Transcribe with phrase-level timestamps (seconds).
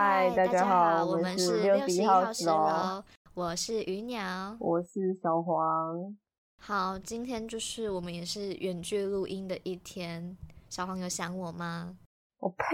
[0.00, 3.02] 嗨，大家好，我们是六十一号十楼，
[3.34, 6.16] 我是鱼鸟，我是小黄。
[6.56, 10.36] 好，今天就是我们也是远距录音的一天。
[10.70, 11.96] 小黄有想我吗？
[12.38, 12.64] 我呸！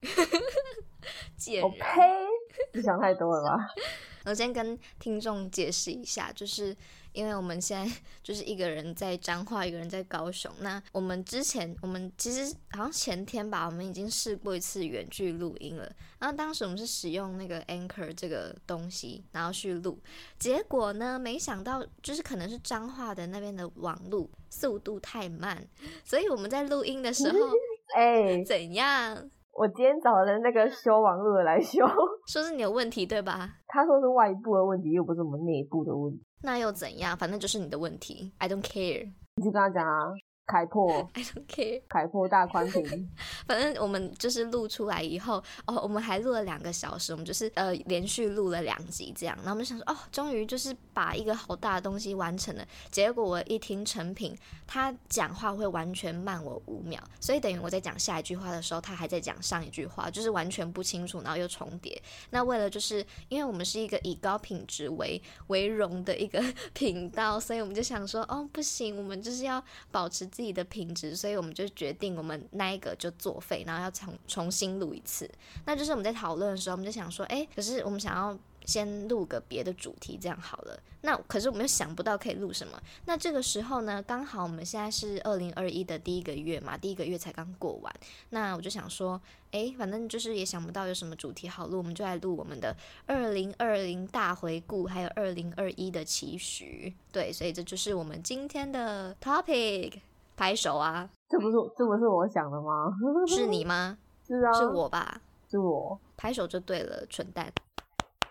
[1.62, 2.26] 我呸！
[2.72, 3.58] 你想太多了吧？
[4.24, 6.74] 我先跟听众解释一下，就是
[7.12, 10.50] 因为我们现在 就是一个人在彰化，一个人在高雄。
[10.60, 15.90] 那我们之前，我们其实好像前天吧，我们已经试过一次远距录音了。
[16.18, 19.98] 然后当时我们是使用那个 Anchor 这个东西，然后去录。
[20.38, 25.66] 结果呢，没想到就是可能是彰化的那边的网路速度太慢，
[26.04, 27.38] 所以我们在录音的时候，
[27.96, 29.30] 哎，怎样？
[29.54, 31.84] 我今天找了那个修网络的来修，
[32.26, 33.56] 说是你有问题对吧？
[33.68, 36.24] 他说是外部的问题，又不是我们内部的问题。
[36.42, 37.16] 那又怎样？
[37.16, 39.10] 反正就是你的问题，I don't care。
[39.36, 40.12] 你就跟他讲啊。
[40.46, 41.82] 开破，I don't care。
[41.88, 43.08] 开破大宽屏，
[43.46, 49.36] 反正我们就是录出来以后，哦，我们还录了两个小时，我们就是呃连续录了两集这样。
[49.36, 52.66] 然后我们想说，哦，终于就是把一个好大的东西完成了。
[52.90, 62.02] 结果我一听成品，他讲话会完全慢我五秒，所以等于我在讲下一句话的时候，他还在讲上一句话，就是完全不清楚，然后又重叠。
[62.30, 69.62] 那为了就是因为我们是一个以高品质为为荣的一个频道，所以我们就想说，哦，不行，我们就是要
[69.92, 70.28] 保持。
[70.32, 75.30] 自己的品质，所以我们就决定我们那一个就作废，然后要重重新录一次。
[75.66, 80.80] 那就是我们在讨论的时候，我们就想说，哎，可是我们想要先录个别的主题，这样好了。
[81.04, 82.80] 那可是我们又想不到可以录什么。
[83.06, 87.92] 那这个时候呢，刚好我们现在是二零二一的第一个月嘛，第一个月才刚过完。
[88.30, 89.20] 那我就想说，
[89.50, 92.76] 哎，反正就是也想不到有什么主题好录，我们就来录我们的
[93.06, 96.94] 二零二零大回顾，还有二零二一的期许。
[97.10, 99.94] 对，所以这就是我们今天的 topic。
[100.36, 101.08] 拍手啊！
[101.28, 102.90] 这不是这不是我想的吗？
[103.28, 103.96] 是你吗？
[104.26, 105.20] 是啊，是我吧？
[105.48, 107.52] 是我拍手就对了，蠢蛋！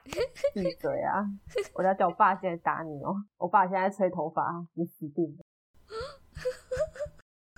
[0.56, 1.24] 闭嘴啊！
[1.76, 3.14] 我要叫我爸现在打你哦！
[3.38, 5.44] 我爸现在吹头发，你死定了！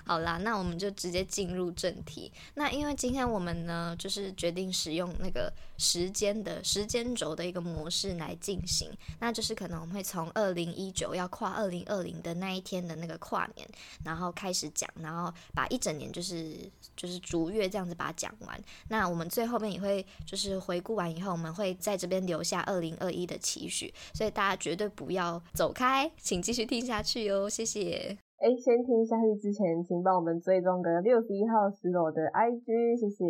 [0.05, 2.31] 好啦，那我们就直接进入正题。
[2.55, 8.89] 那因为今天我们呢，就是决定使用那个时间的时间轴的一个模式来进行。
[9.19, 13.67] 那就是可能我们会从二零一九要跨二零二零的那一天的那个跨年，
[14.03, 18.61] 然后开始讲，然后把一整年就是就是逐月这样子把它讲完。
[18.89, 23.93] 那我们最后面也会就是回顾完以后，我们会在这边留下二零二一的期许。
[24.13, 28.17] 所以大家绝对不要走开，请继续听下去哦，谢谢。
[28.43, 33.23] 哎，先听下去之前，请帮我们追踪个六十一号十楼的 IG，谢谢。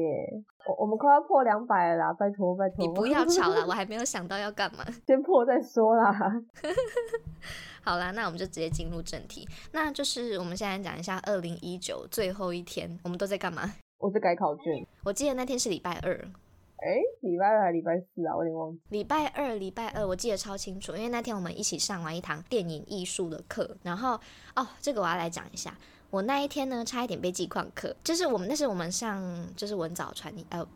[0.66, 2.78] 我我们快要破两百了啦，拜托拜托。
[2.80, 4.84] 你不要吵啦， 我还没有想到要干嘛。
[5.06, 6.12] 先破再说啦。
[7.86, 9.48] 好啦，那我们就直接进入正题。
[9.72, 13.72] 那就是我们现在讲一下二零一九最后一天，我们都在干嘛？
[14.00, 14.64] 我在改考卷。
[15.06, 16.28] 我记得那天是礼拜二。
[16.84, 18.36] 哎，礼拜二还是礼拜四啊？
[18.36, 18.80] 我有点忘记。
[18.90, 24.20] 礼拜二，礼拜二，我记得超清楚，因为那天我们一起上完一堂电影艺术的课，然后
[24.56, 25.78] 哦，这个我要来讲一下，
[26.10, 29.24] 我那一天呢，差一点被记旷课，就是我们那是我们上
[29.56, 30.68] 就是文藻传译，呃。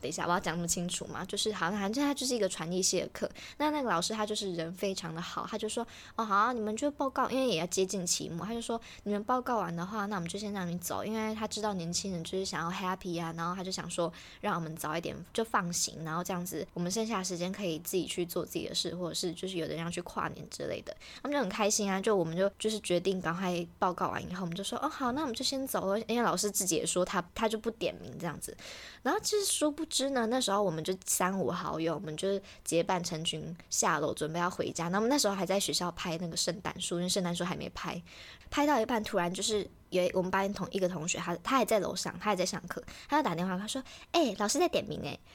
[0.00, 1.24] 等一下，我要讲那么清楚吗？
[1.24, 3.30] 就是好像反正他就是一个传译系的课。
[3.58, 22.00] 那那个老师他就是人非常的好，他就说哦好，你们就报告，因为也要接近期末，他就说你们报告完的话，那我们就先让你走，因为他知道年轻人就是想要 happy 啊，然后他就想说让我们早一点就放行，然后这样子我们剩下时间可以自己去做自己的事，或者是就是有的人要去跨年之类的，他们就很开心啊。
[22.00, 28.56] 就我们就就是决定赶快报告完以后，我们就说哦好，那我们就先走了，因为老师自己也说他他就不点名这样子，
[29.02, 34.88] 然后就是殊不知呢，那时候我们就三五好友，我们就是结伴成群下楼，准备要回家。
[34.88, 38.00] 那我们那时候还在学校拍那个圣诞树，因为圣诞树还没拍。
[38.48, 45.18] 拍到一半，突然就是有我们班同一个同学，他他还在楼上，他还在上课，他就打电话，他说：“哎，老师在点名哎。”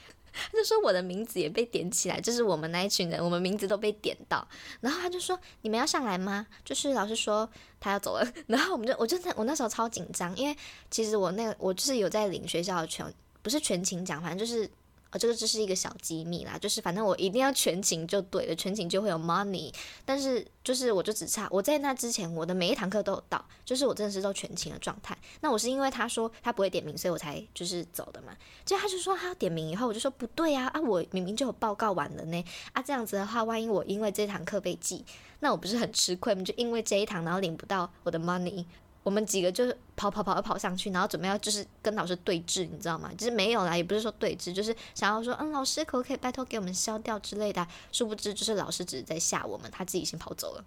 [0.52, 4.46] 他就说我的名字也被点起来，就是我们那一群人，我们名字都被点到。
[4.82, 7.50] 然后他就说：“你们要上来吗？”就是老师说
[7.80, 8.28] 他要走了。
[8.48, 10.58] 然后我们就我就在我那时候超紧张，因为
[10.92, 13.06] 其实我那个我就是有在领学校的全。
[13.46, 14.68] 不是全勤奖，反正就是，
[15.12, 16.58] 呃，这个只是一个小机密啦。
[16.58, 19.72] 就是反正我一定要全勤就对了，全勤就会有 money。
[20.04, 25.16] 但是就是我就只差我在那之前，我的每一堂课都有到，就是我真的是都全勤的状态。
[25.42, 28.36] 那我是因为他说他不会点名，所以我才就是走的嘛。
[28.66, 32.44] 就他就说他要点名以后，我就说不对啊啊，我明明就有报告完了呢
[32.74, 35.06] 啊，这样子的话，万一我因为这堂课被记，
[35.42, 36.42] 那我不是很吃亏吗？
[36.44, 38.66] 就因为这一堂然后领不到我的 money。
[39.06, 43.12] 我们几个就是跑跑跑跑上去，然后准备要就是跟老师对峙，你知道吗？
[43.16, 47.66] 就是没有啦，也不是说对峙，就是想要说，嗯，老师可不可以拜托给我们消掉之类的。
[47.92, 50.66] 殊不知，就是老师只是在吓我们，他自己先跑走了。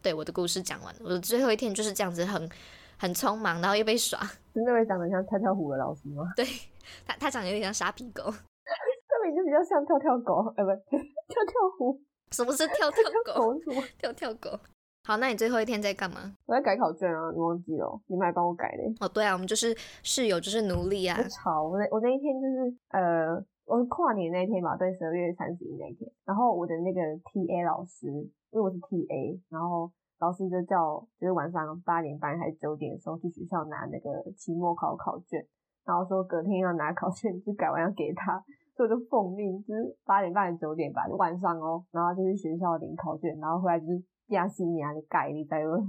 [0.00, 2.50] 对，我的故事讲完了，我的最后一天就是这样子，很
[2.96, 4.18] 很匆忙，然后又被耍。
[4.24, 6.24] 是那位长得像跳跳虎的老师吗？
[6.34, 6.46] 对
[7.06, 8.24] 他，他长得有点像沙皮狗。
[8.24, 12.00] 他名就比较像跳跳狗，哎，不，跳跳虎。
[12.32, 13.54] 什么是跳跳狗？
[13.98, 14.58] 跳跳狗。
[15.06, 16.16] 好，那你最后一天在干嘛？
[16.46, 18.00] 我在改考卷啊，你忘记了？
[18.06, 18.88] 你们还帮我改嘞？
[19.00, 21.12] 哦，对啊，我们就是室友，就是奴隶啊。
[21.28, 21.68] 吵！
[21.68, 23.36] 我那我那一天就是呃，
[23.66, 26.10] 我跨年那一天嘛，对，十二月三十一那一天。
[26.24, 35.46] 然后我的那个 T A 老师，因为我是 T A，然后老师就叫，就是晚上八点半还是九点的时候去学校拿那个期末考考卷，
[35.84, 38.42] 然后说隔天要拿考卷，就改完要给他。
[38.74, 44.02] 所以就奉命，就是八点半、九点半晚上哦，然后就去学校领考卷，然后回来就是。
[44.28, 45.76] 亚西尼亚的盖你在吗？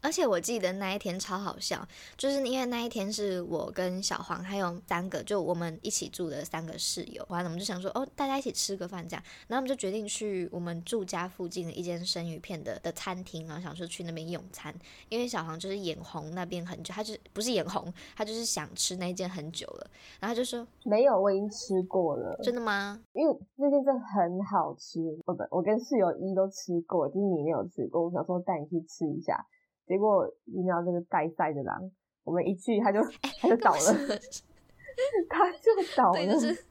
[0.00, 1.84] 而且我记得那一天超好笑，
[2.16, 14.72] 就是因为那一天是我跟小黄还有三个，就我们一起住的三个室友，完了我们就想说，哦，大家一起吃个饭这样，然后我们就决定去我们住家附近的一间生鱼片的的餐厅，然后想说去那边用餐，
[15.08, 19.90] 因为小黄就是眼红那边很久，他就是不是眼红，他就是想吃那间很久了，
[20.20, 23.00] 然后他就说没有，我已经吃过了，真的吗？
[23.14, 29.46] 因为那间真的很好吃，我不，我跟室友一都吃过，就是你没有吃过，我想说带你去吃一下。
[29.86, 31.90] 结果遇到这个带赛的狼，
[32.24, 33.00] 我们一去他就
[33.40, 34.18] 他就倒了，
[35.30, 36.26] 他就倒了。
[36.26, 36.64] 就是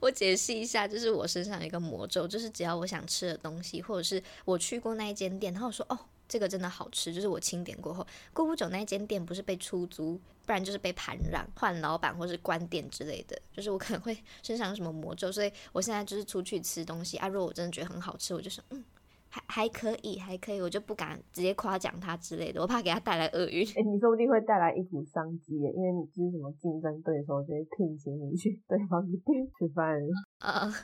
[0.00, 10.14] 我解释一下，就是我身上有一个魔咒，就是只要我想吃的东西，或者是我去过那一间店，然后说哦这个真的好吃，就是我清点过后，过不久那一间店不是被出租，
[10.46, 18.84] 不然就是被盘让换老板或是关店之类的，就是我可能会 身上有什么魔咒，所以我现在就是出去吃东西啊，如果我真的觉得很好吃，我就说嗯。
[19.30, 23.64] 还还可以，还可以，我就不敢直接夸奖他之类的，我怕给他带来厄运。
[23.64, 29.98] 哎，你说不定会带来一股商机耶，因为你就是什么竞争对手，就会聘请你去对方的店吃饭。
[30.40, 30.74] 呃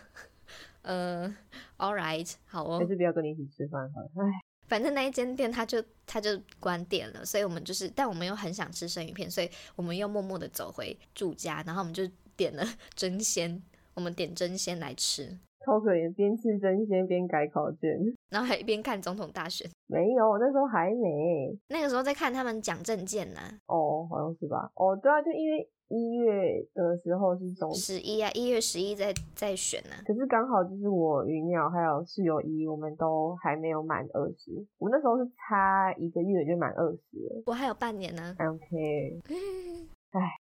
[0.82, 1.36] 呃
[1.78, 2.78] ，All right，好哦。
[2.78, 4.08] 还是不要跟你一起吃饭好了。
[4.14, 4.30] 哎，
[4.68, 12.64] 反正那一间店他就他就关店了，所以我们就是，但我们又很想吃生鱼片，所以我们又默默的走回住家，然后我们就点了
[12.94, 13.60] 真鲜，
[13.94, 15.36] 我们点真鲜来吃。
[15.66, 17.98] 超可怜，边吃真鲜边改考卷，
[18.30, 19.68] 然后还一边看总统大选。
[19.90, 21.58] 没有，那时候还没。
[21.68, 23.40] 那个时候在看他们讲证件呢。
[23.66, 24.70] 哦，好像是吧。
[24.76, 29.96] 哦，对啊，就因为一月的时候是总十一啊，一月十一在在选呢。
[30.06, 34.52] 可是刚好就是我鱼鸟还有室友一，我们都还没有满二十。
[34.78, 37.42] 我那时候是差一个月就满二十了。
[37.46, 38.36] 我还有半年呢。
[38.38, 39.20] OK。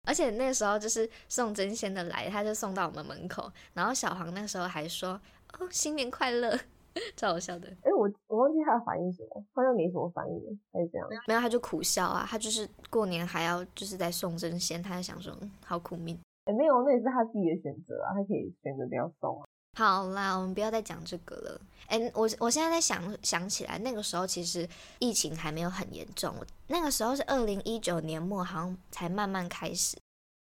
[0.08, 5.20] 而且那个时候就是送真仙的来，他就送到我们门口，然后小黄那时候还说
[5.60, 6.58] ：“哦，新年快乐！”
[7.16, 7.68] 超好笑的。
[7.84, 11.08] 哎，我我忘记他的反应什么，好像没什么反应，还是这样？
[11.28, 15.32] 没有，他就苦笑啊，他就是过年还要就是在送真仙，他就想说
[15.64, 19.48] ：“好苦命。”哎，没有，那也是他自己的选择啊，他可以选择不要送啊。
[19.80, 21.62] 好啦，我们不要再讲这个了。
[21.88, 24.68] 哎，我我现在在想想起来，那个时候其实
[25.00, 26.36] 疫情还没有很严重，
[26.68, 29.98] 那个时候是二零一九年末，好像才慢慢开始。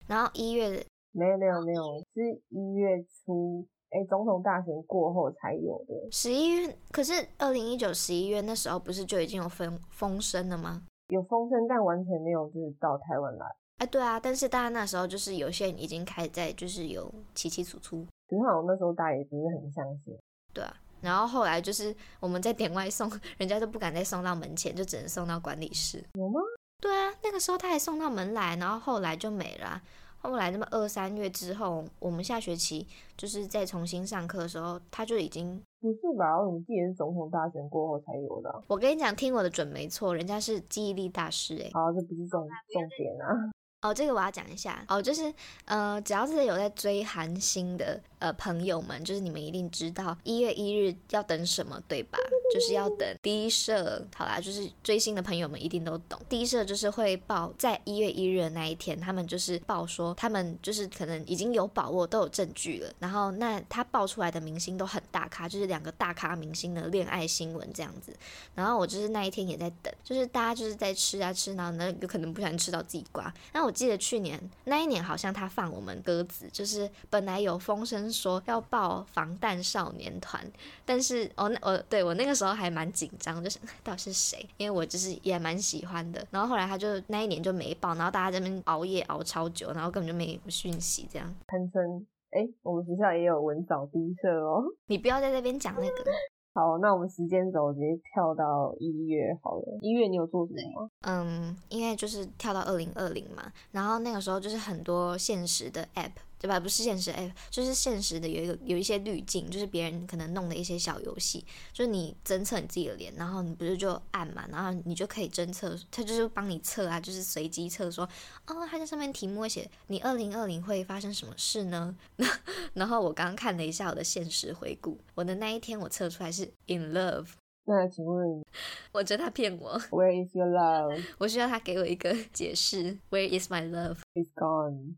[0.08, 1.84] 然后一月没有没有没有，
[2.16, 5.94] 是一月初，哎，总统大选过后才有的。
[6.12, 10.82] 十一月，可是二零一九十一月那时候不是就已经有风风声了吗？
[11.10, 13.46] 有风声，但完全没有就是到台湾来。
[13.78, 18.04] 哎，对啊，但是大家那时候就是有些人已经开始在就是有起起楚楚。
[18.28, 20.18] 只是好像那时候大家也不是很相信。
[20.54, 26.04] 对啊，然后后来就是我们在点外送，人家都不敢再送到门前，就只能送到管理室。
[26.14, 26.40] 有吗？
[26.80, 29.82] 对啊，那个时候他还送到门来，然后后来就没了。
[30.20, 32.86] 后来那么二三月之后，我们下学期
[33.16, 36.38] 就是再重新上课的时候，他就已经不是吧？
[36.40, 38.64] 我记得是总统大选过后才有的。
[38.68, 41.70] 我跟你讲，听我的准没错，人家是记忆力大师哎。
[41.72, 43.52] 好，这不是重重点啊。
[43.82, 45.32] 哦，这个我要讲一下哦，就是
[45.66, 52.18] 呃，只要是有在追韩星的呃朋友们，就是你们一定知道一月一日要等什么，对吧？
[52.52, 56.20] 就是要等第一社，好啦，就是追星的朋友们一定都懂。
[56.28, 62.92] 第一社就是会报在一月一日的那一天，他们就是报说他们就是可能已经有把握，都有证据了。
[62.98, 68.12] 然后那他报出来的明星都很大咖，就是两个大咖明星的恋爱新闻这样子。
[68.56, 73.32] 然后我就是那一天也在等，就是大家就是在吃啊吃，然后那有可能不小心吃到自己瓜。
[73.54, 80.42] 那我记得去年那一年好像他放我们鸽子，就是本来有风声说要报防弹少年团，
[80.86, 84.48] 但是哦那我对我那个时候还蛮紧张，就是到底是谁？
[84.56, 86.26] 因为我就是也蛮喜欢的。
[86.32, 91.36] 然后后来他就那一年就没报，然后大家这边熬夜熬超久，然后根本就没讯息这样。
[91.46, 94.64] 潘春，哎，我们学校也有文藻低社哦。
[94.86, 96.12] 你不要在这边讲那个。
[96.58, 99.78] 好，那我们时间轴直接跳到一月好了。
[99.80, 100.90] 一月你有做什么吗？
[101.02, 103.44] 嗯，因为就是跳到二零二零嘛。
[103.74, 106.14] 然后那个时候就是很多现实的 app。
[106.40, 106.60] 对吧？
[106.60, 118.08] 不是现实，哎，就是现实的有一个有一些滤镜，就是别人可能弄的一些小游戏，就是你侦测你自己的脸，然后你不是就按嘛，然后你就可以侦测，他就是帮你测啊，就是随机测说，
[118.48, 121.96] 哦，他在上面题目会写你二零二零会发生什么事呢？
[122.74, 127.28] 然后我刚刚看了一下我的现实回顾，我的那一天我测出来是 in love，
[127.66, 128.44] 那请问
[128.94, 131.04] 我觉得他骗我，Where is your love?
[131.18, 133.98] 我需要他给我一个解释，Where is my love?
[134.14, 134.96] It's gone.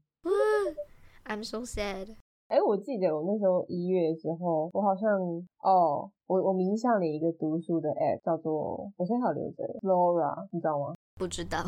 [1.30, 2.18] I'm so sad。
[2.48, 5.22] 哎，我记得我那时候一月的时候，我好像
[5.62, 11.60] 哦，我我迷上了一个读书的 app，叫做我现在还有留着，Flora，你知道吗不知道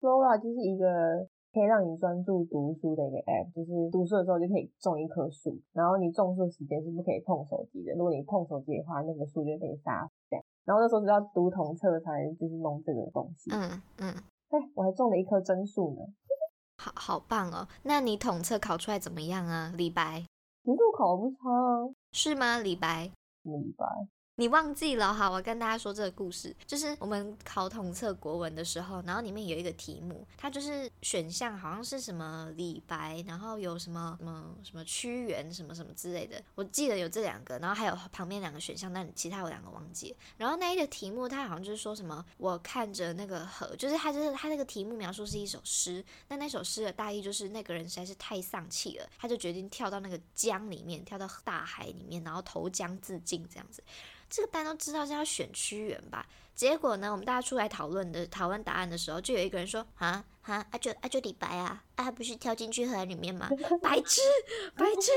[0.00, 10.44] ，？Flora 就是一个可以让你专注读书的一个 app，就是读书的时候就可以种一棵树，然后你种树的时间是不可以碰手机的，如果你碰手机的话，那个树就会被杀死这样。
[10.64, 14.14] 然后那时候是要读同册才就是弄这个东西，嗯嗯，
[14.54, 16.06] 哎，我还种了一棵真树呢。
[16.78, 17.68] 好好棒哦。
[17.82, 19.72] 那你统测考出来怎么样啊？
[19.76, 20.24] 李白
[20.64, 22.58] 其实我考得不差啊，是吗？
[22.58, 23.10] 李白，
[23.42, 23.86] 什么礼拜？
[24.40, 25.12] 你忘记了？
[25.12, 40.14] 哈，我跟大家说这个故事，就是我们考统测国文的时候，然后里面有一个题目，它就是选项好像是什么李白，然后有什么什么什么屈原什么什么之类的，我记得有这两个，然后还有旁边两个选项，但其他有两个忘记。
[40.36, 53.82] 然后那一个题目，它好像就是说什么，我看着那个河，就是它就是它那个题目描述是一首诗，那那首诗的大意就是那个人实在是太丧气了，他就决定跳到那个江里面，跳到大海里面，然后投江自尽这样子。
[54.28, 56.26] 这个大家都知道是要选屈原吧？
[56.54, 63.48] 结果呢，我们大家出来讨论的讨论答案的时候，就有一个人说啊啊啊就啊就李白啊啊他不是跳进去河里面吗？
[63.80, 64.20] 白痴
[64.74, 65.12] 白痴！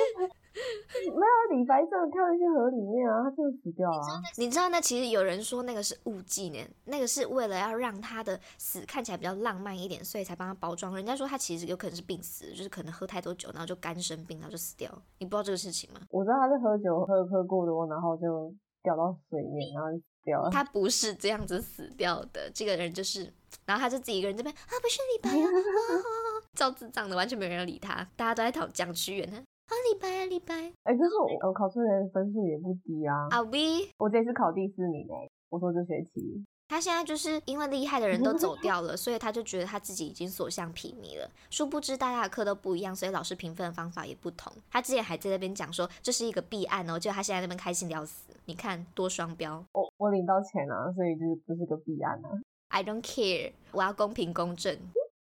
[0.53, 4.21] 没有啊，李白真的跳进去河里面啊，他真的死掉了、啊。
[4.37, 10.93] 你知道那其实有人说那个是误记呢，那个是为了要让他的死看起来比较浪漫一点，所以才帮他包装。
[10.95, 15.01] 人家说他其实有可能是病死，就是可能喝太多酒，然后就肝生病，然后就死掉了。
[15.19, 16.01] 你不知道这个事情吗？
[16.09, 18.53] 我知道他是喝酒喝喝过多，然后就
[18.83, 20.49] 掉到水面，然后就死掉了。
[20.49, 23.31] 他不是这样子死掉的，这个人就是，
[23.65, 41.29] 然后他就自己一个人这边啊，不是李白啊，啊啊啊照智障的，完全没有人理他，大家都在讨讲屈原，他啊李白啊李白哎、可是我我考出来的分数也不低啊，啊 we，我这次考第四名哎、我说这学期，他现在就是因为厉害的人都走 掉了，所以他就觉得他自己已经所向披靡了。
[41.49, 44.53] 殊不知大家的课都不一样，所以老师评分的方法也不同。
[44.71, 48.31] 他之前还在那边讲说这是一个弊案哦，结果他现在在那边开心的要死。
[48.45, 52.39] 你看多双标我我领到钱啊，所以就是不是个弊案啊。
[52.69, 54.77] ，I don't care，我要公平公正。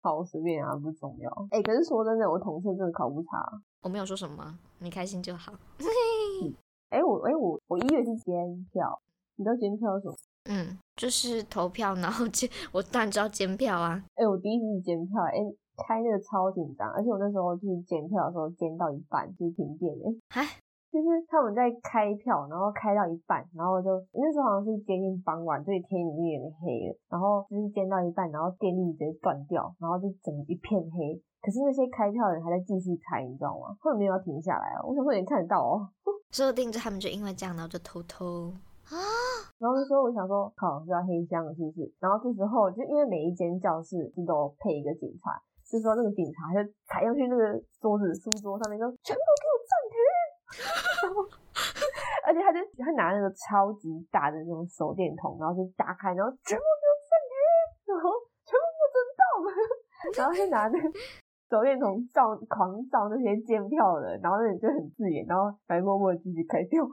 [0.01, 1.29] 考随便啊，不重要。
[1.51, 3.27] 哎、可是说真的，我统测真的考不差。
[3.81, 5.51] 我没有说什么，你开心就好。
[6.89, 9.01] 哎、我哎、我我一月是监票，
[9.35, 10.15] 你知道监票是什么？
[10.45, 14.01] 嗯，就是投票，然后监， 我当然知道监票啊。
[14.15, 15.37] 哎、我第一次是监票，哎、
[15.75, 20.45] 开那个超紧张，而且我那时候就是监票的时候监到一半就是停电哎、哎，
[20.93, 31.19] 就是他们在开票，然后开到一半，然后就那时候好像是接近傍晚，所以天已经有点黑了，然后就是监到一半，然后电力直接断掉，然后就整个一片黑。
[31.41, 33.75] 可是那些开票的人还在继续开，你知道吗？
[33.81, 34.87] 他们没有要停下来哦。
[34.87, 35.89] 我想说你看得到哦。
[36.31, 38.51] 说不定就他们就因为这样，然后就偷偷
[38.91, 38.97] 啊
[39.57, 41.87] 然后那时候我想说，靠，是要黑箱了是不是？
[41.99, 43.95] 然后这时候就因为每一间教室
[44.27, 45.31] 都配一个警察，
[45.63, 49.95] 就说那个警察就踩上去那个桌子书桌上面说，全部给我暂停。
[52.27, 57.33] 而且他就他拿那个超级大的那种手电筒，然后就打开，然后全部给我暂停，
[57.93, 58.11] 然后
[58.43, 59.23] 全部不准动，
[60.17, 60.85] 然后就拿那个
[61.49, 66.83] 手电筒照狂照那些监票的，然后那人就很自眼，然后还默默继续开票。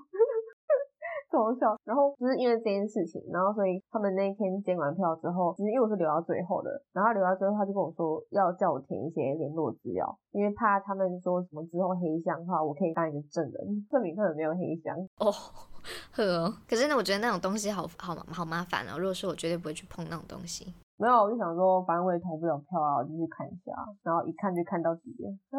[1.32, 1.74] 超好笑。
[1.88, 14.94] 然后就是因为这件事情，然后所以他们那一天监完票之后，其实因为我是留到最后的，然后留到最后他就跟我说要叫我填一些联络资料，因为怕他们说什么之后黑箱的话，我可以当一个证人，证明他们没有黑箱。
[15.16, 15.32] 哦，
[16.12, 16.52] 呵哦。
[16.68, 18.98] 可是呢，我觉得那种东西好好好麻烦哦。
[18.98, 20.72] 如果说我绝对不会去碰那种东西。
[20.98, 23.72] 没有，我就想说，反正我也投不了票啊，我就去看一下，
[24.04, 25.30] 然后一看就看到底了。
[25.50, 25.58] 嗯，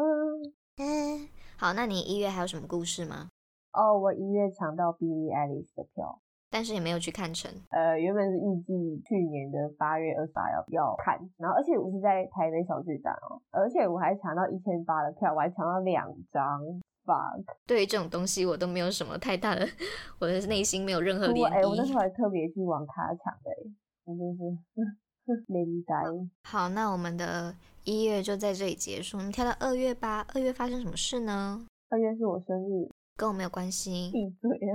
[0.78, 1.28] 嗯，
[1.58, 3.28] 好，那你一月还有什么故事吗？
[3.74, 7.50] 哦，我一月抢到 Billie Eilish 的票，但是也没有去看成。
[7.70, 16.60] 呃，原本是预计去年的八月二十八要要看，然后而且我是在台北小巨蛋哦，而且我还抢到一千八的票，我还抢到两张
[17.04, 17.42] fuck。
[17.66, 19.66] 对于这种东西，我都没有什么太大的，
[20.20, 21.92] 我的内心没有任何涟我哎、我那时。
[21.92, 23.70] 候还特别去网咖抢的、欸，
[24.04, 25.94] 我真是 连呆。
[26.44, 27.52] 好，那我们的
[27.82, 29.16] 一月就在这里结束。
[29.16, 30.24] 我们跳到二月吧。
[30.34, 31.66] 二月发生什么事呢？
[31.90, 34.10] 二月是我生日，跟我没有关系。
[34.12, 34.72] 闭嘴啊！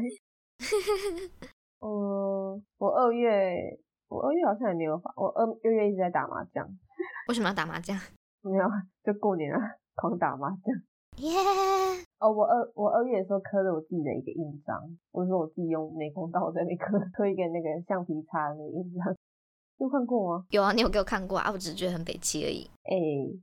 [1.82, 3.78] 嗯， 我二月
[4.08, 6.66] 我二月好像也没有发，我二二月一直在打麻将，
[7.28, 7.98] 为什么要打麻将？
[8.42, 8.66] 没有
[9.04, 9.60] 就过年啊，
[9.96, 10.76] 狂打麻将。
[11.18, 11.36] 耶、
[12.20, 14.80] 哦，我二我二月的时候刻了我自己的一个印章，
[15.12, 19.14] 我说我自己用美工刀在那刻刻一个那个橡皮擦的那个印章，
[19.80, 20.46] 有看过吗？
[20.52, 21.52] 有啊，你有给我看过啊？
[21.52, 22.70] 我只是觉得很北气而已。
[22.84, 22.96] 哎、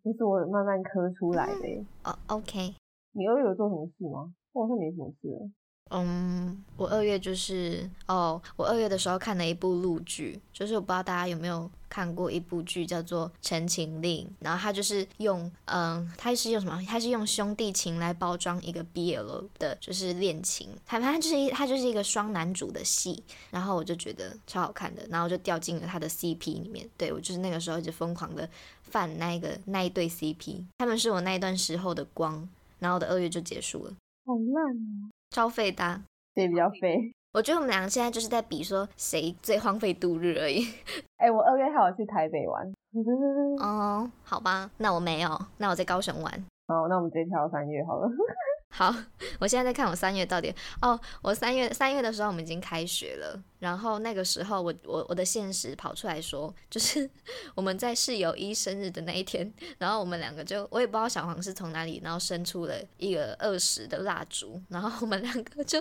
[0.02, 1.84] 这是我慢慢磕出来的、欸。
[2.04, 2.74] 哦，OK，
[3.12, 4.32] 你二月有做什么事吗？
[4.56, 5.50] 我好像没什么事。
[5.90, 16.84] 嗯，我二月就是哦，我二月的时候看了一部陆剧，就是我不知道大家有没有看过一部剧叫做《陈情令》，然后它就是用嗯，它是用什么？
[16.88, 23.22] 它是用兄弟情来包装一个 BL 的，就是恋情，它它就是一它就是一个双男主的戏，
[23.52, 28.48] 然后我就觉得超好看的，然后就掉进了他的 CP 里面，对我就是那个时候一直疯狂的
[28.82, 32.48] 犯那个那一对 CP，他们是我那一段时候的光，
[32.80, 33.92] 然后我的二月就结束了，
[34.26, 36.02] 好烂哦，超废的啊、
[36.34, 37.12] 对，比较废。
[37.32, 40.66] 我觉得我们两个现在就是在比说谁最荒废度日而已。
[41.18, 42.66] 哎、我二月还有去台北玩。
[43.62, 46.32] 哦，好吧，那我没有，那我在高雄玩。
[46.66, 48.08] 好，那我们直接跳到三月好了。
[48.68, 48.94] 好，
[49.40, 57.08] 我现在在看我三月到底哦，我三月三月的时候我们已经开学了，然后那个时候我我我的现实跑出来说，就是
[57.56, 65.80] 我们在室友一生日的那一天，然后我们两个就我也不知道小黄是从哪里，然后生出了一个二十的蜡烛，然后我们两个就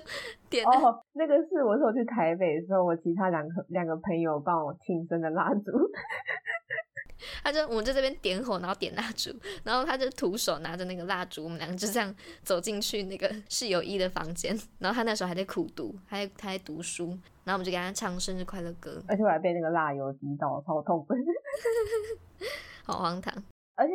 [0.49, 5.91] 点哦，那个是我说我去台北的时候，我其他两个两个朋友帮我庆生的蜡烛。
[7.43, 9.31] 他就我们在这边点火，然后点蜡烛，
[9.63, 17.09] 然后他就徒手拿着那个蜡烛，我们两个就这样走进去那个室友一的房间，然后他那时候还在苦读，还在他在读书，
[17.43, 21.05] 然后我们就给他唱生日快乐歌，而且我还被那个蜡油滴到，超痛。
[22.85, 23.33] 好荒唐。
[23.75, 23.93] 而且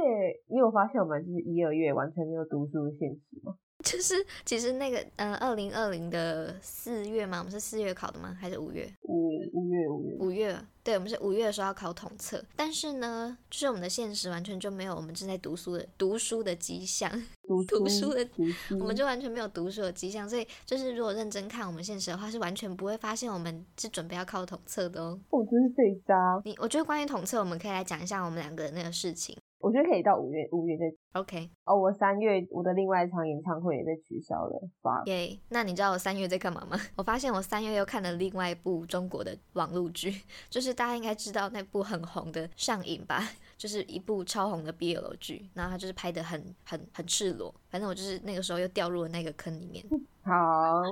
[0.49, 3.55] 你有发现我们就是一二月完全没有读书的现实吗？
[3.84, 8.37] 就是其实那个呃，二零二零的四月嘛，我们是四月考的吗？
[8.38, 8.92] 还是五月？
[9.04, 17.10] 五五月五月，五月，对，我们是五月的时候要考统测，但是呢，就是我们的现实完全就没有我们正在读书的读书的迹象，
[17.49, 25.18] 读读书的读书我们就完全没有读书的迹象，所以就是如果认真看我们现实的话，是完全不会发现我们是准备要考统测的哦。
[25.30, 26.14] 我真是最渣。
[26.44, 29.34] 你我觉得关于统测，我们可以来讲一下我们两个的那个事情。
[29.61, 30.85] 我觉得可以到五月五月再
[31.21, 36.78] OK，哦，我三月我的另外一场演唱会也被取消了，发耶、那你知道我三月在干嘛吗？
[36.97, 43.23] 我发现我三月又看了另外一部中国的网络剧，就是大家应该知道那部很红的《上瘾》吧，
[43.58, 49.84] 就是一部超红的 BL 剧，然后它就是拍的很很很赤裸，反正我就是那个时候又掉入了那个坑里面。
[50.23, 50.34] 好，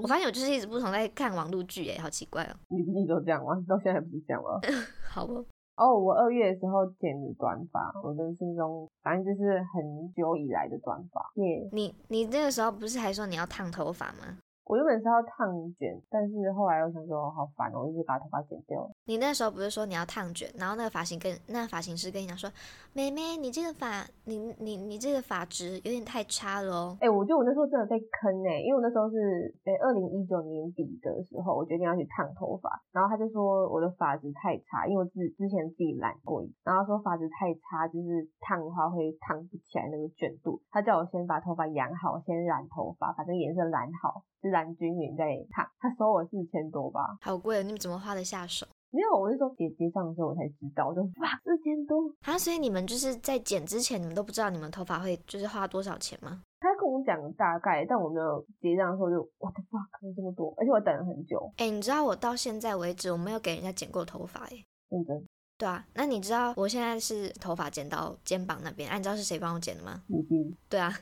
[0.02, 2.56] 我发现我就是一直不同在看网络剧，哎，好奇怪哦。
[2.68, 3.54] 你不是一直都这样吗？
[3.68, 4.60] 到现在还不是这样吗？
[5.08, 5.44] 好哦，
[5.78, 14.38] 哦，我二月的时候剪的短发，我人生中反正就是很久以来的短发，耶、你你那个时候不是还说你要烫头发吗？
[14.64, 18.90] 我原本是要烫卷，但是后来我想说好烦哦，我就是把头发剪掉了。
[19.08, 22.44] 你那时候不是说你要烫卷，然后那个发型跟那个发型师跟你讲说，
[22.92, 26.98] 妹妹，你这个发，你你你这个发质有点太差了哦。
[27.00, 29.16] 哎、我觉得我那时候真的被坑哎、因为我那时候是
[29.64, 47.16] 哎二零一九年底的时候，我决定要去烫头发，然后他就说我的发质太差，因为我自之前自己染过然后说发质太差，就是烫的话会烫不起来那个卷度，他叫我先把头发养好，先染头发，把这个颜色染好，就染均匀再烫，他收我四千多吧。
[47.24, 52.38] 好贵哦，你们怎么花得下手没有，我是说姐姐上的时候我才知道，我就哇四千多，啊？
[52.38, 56.42] 所以你们就是在剪之前，你们都不知道你们头发会就是花多少钱吗？
[56.60, 64.64] 他跟我讲大概，但我没有结账的时候就我的 fuck 这么多，而且我等了很久，哎，你知道我到现在为止我没有给人家剪过头发哎。
[64.88, 65.26] 认真。
[65.58, 70.02] 对啊，那你知道我现在是头发剪到肩膀那边，啊，你知道是谁帮我剪的吗？
[70.06, 70.92] 你弟对啊，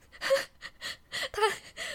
[1.32, 1.42] 他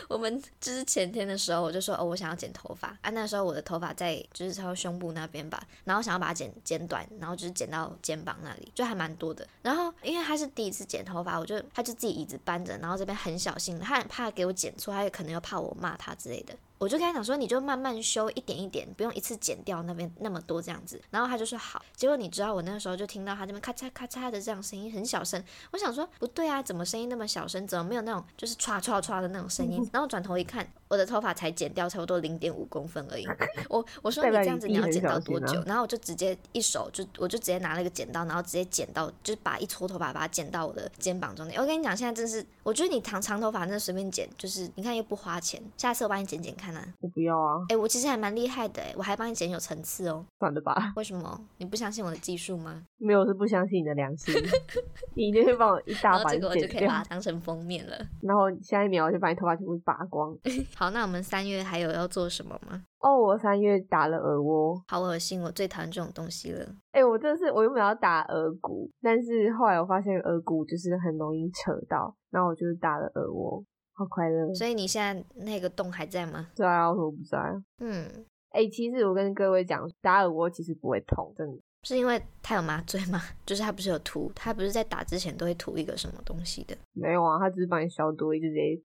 [0.07, 3.09] 我们就是前天的时候，我就说哦，我想要剪头发啊。
[3.11, 9.47] 那时候我的头发在就是超胸部那边吧，然后想要把它剪剪短，然后就是剪到肩膀那里，就还蛮多的。
[9.61, 16.55] 然后因为他是第一次剪头发，我就他就自己椅子搬着，然后这边很小心，他很怕给我剪错，他也可能又怕我骂他之类的。
[16.77, 20.99] 我就跟他讲说，你就慢慢修，一点一点，不用一次剪掉那边那么多这样子。
[21.11, 21.79] 然后他就说好。
[21.95, 25.43] 结果你知道我那个时候就听到他这边咔嚓咔嚓的这样声音，很小声。
[25.73, 27.67] 我想说不对啊，怎么声音那么小声？
[27.67, 29.87] 怎么没有那种就是唰唰唰的那种声音？
[29.91, 33.25] 然后转头一看，我的头发才剪掉差不多零点五公分而已。
[33.69, 35.61] 我我说你这样子你要剪到多久？
[35.65, 41.59] 然后我就直接一手就我就直接拿了一个剪刀，然后直接剪到就是把一撮头发把它剪到我的肩膀中间。
[41.59, 45.61] 我跟你讲，现在真是我觉得你长长头发真的随便剪，就是你看又不花钱。
[45.77, 46.87] 下次我帮你剪剪看啊。
[46.99, 50.25] 我不要啊，哎、我其实还蛮厉害的哎，我还帮你剪有层次哦。
[50.39, 51.39] 算了吧，为什么？
[51.57, 52.81] 你不相信我的技术吗？
[52.97, 54.33] 没有是不相信你的良心，
[55.15, 57.97] 你一定会帮我一大把后这个我就可以把，它当成封面了。
[58.21, 60.37] 然后下一秒我就把你头发全部拔光。
[60.75, 62.83] 好，那我们三月还有要做什么吗？
[62.99, 66.65] 哦，我三月打了耳蜗，好恶心，我最讨厌这种东西了。
[66.91, 74.53] 哎、我真的是我原本要打耳骨，但是后来我发现耳骨就是很容易扯到，然后我就打了耳蜗，好快乐。
[74.53, 76.47] 所以你现在那个洞还在吗？
[76.53, 77.37] 在啊，我说我不在。
[77.79, 78.05] 嗯，
[78.51, 81.57] 哎、其实我跟各位讲，打耳蜗其实不会痛，真的。
[81.83, 83.21] 是因为他有麻醉吗？
[83.45, 86.75] 就是他不是有涂，他不是在打之前都会涂一个什么东西的？
[86.93, 88.79] 没有啊，他只是帮你消毒，一直接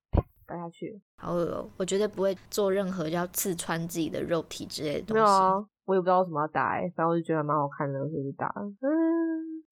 [0.46, 1.00] 打下去。
[1.18, 5.14] 好恶哦、我绝对不会做任何要刺穿自己的肉体之类的东西。
[5.14, 8.62] 没有啊，我也不知道为什么要打哎、反正我就觉得蛮好看的，所以就打了。
[8.80, 8.88] 嗯，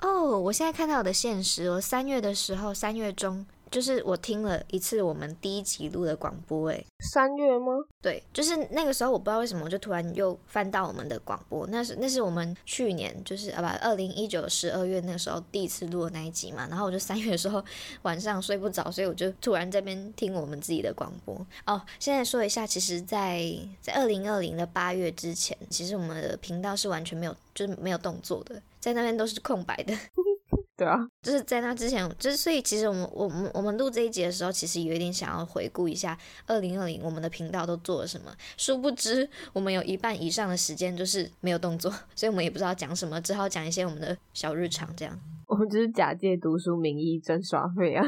[0.03, 7.73] 哦，我现在看到我的现实，我三月的时候，三月中，就是我听了一次我们第一集录的广播，哎，三月吗？
[8.01, 17.61] 对，就是那个时候，我不知道为什么，我就突然又翻到我们的广播，那是那是我们去年就是啊不，二零一九十二月那个时候第一次录的那一集嘛，然后我就三月的时候
[18.03, 21.35] 晚上睡不着，所以我就突然这边听我们自己的广播。
[21.67, 23.45] 哦，现在说一下，其实在，
[23.81, 29.93] 在二零二零的八月之前，其实我们的频道是完全没有，就是没有动作的，在那边都是空白的。
[30.77, 38.35] 对啊，就是在那之前，就是所以其实我们我们我们录这一集的时候，其实有一点想要回顾一下二零二零我们的频道都做了什么。
[38.57, 45.17] 殊不知我们有一半以上的时间就是没有动作，所以我们也不知道讲什么，只好讲一些我们的小日常这样。
[45.47, 48.05] 我们就是假借读书名义挣刷费啊。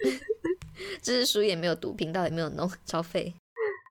[1.00, 3.32] 就是书也没有读，频道也没有弄，超废。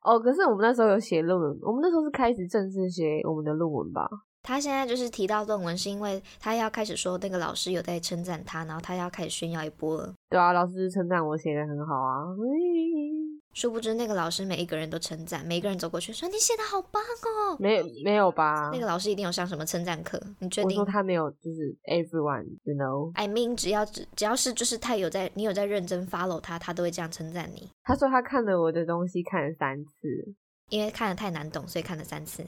[0.04, 4.08] 哦，可是我们那时候有写论文，我们那时候是开始正式写我们的论文吧？
[4.46, 10.14] 他现在就是提到论文，是因为他要开始说那个老师有在称赞他，然后他要开始炫耀一波了。
[10.30, 12.24] 对啊，老师称赞我写的很好啊。
[12.38, 17.56] 嗯殊不知那个老师每一个人都称赞，每一个人走过去说你写的好棒哦。
[17.58, 18.70] 没有没有吧？
[18.74, 23.14] 那个老师一定有上什么称赞课，你确定我说他没有，就是 everyone，you know。
[23.16, 27.70] ？I mean，只要只只要是就是他有在，你有在认真 follow 他，他都会这样称赞你。
[27.84, 30.36] 他说他看了我的东西看了三次，
[30.68, 32.44] 因为看的太难懂，所以看了三次。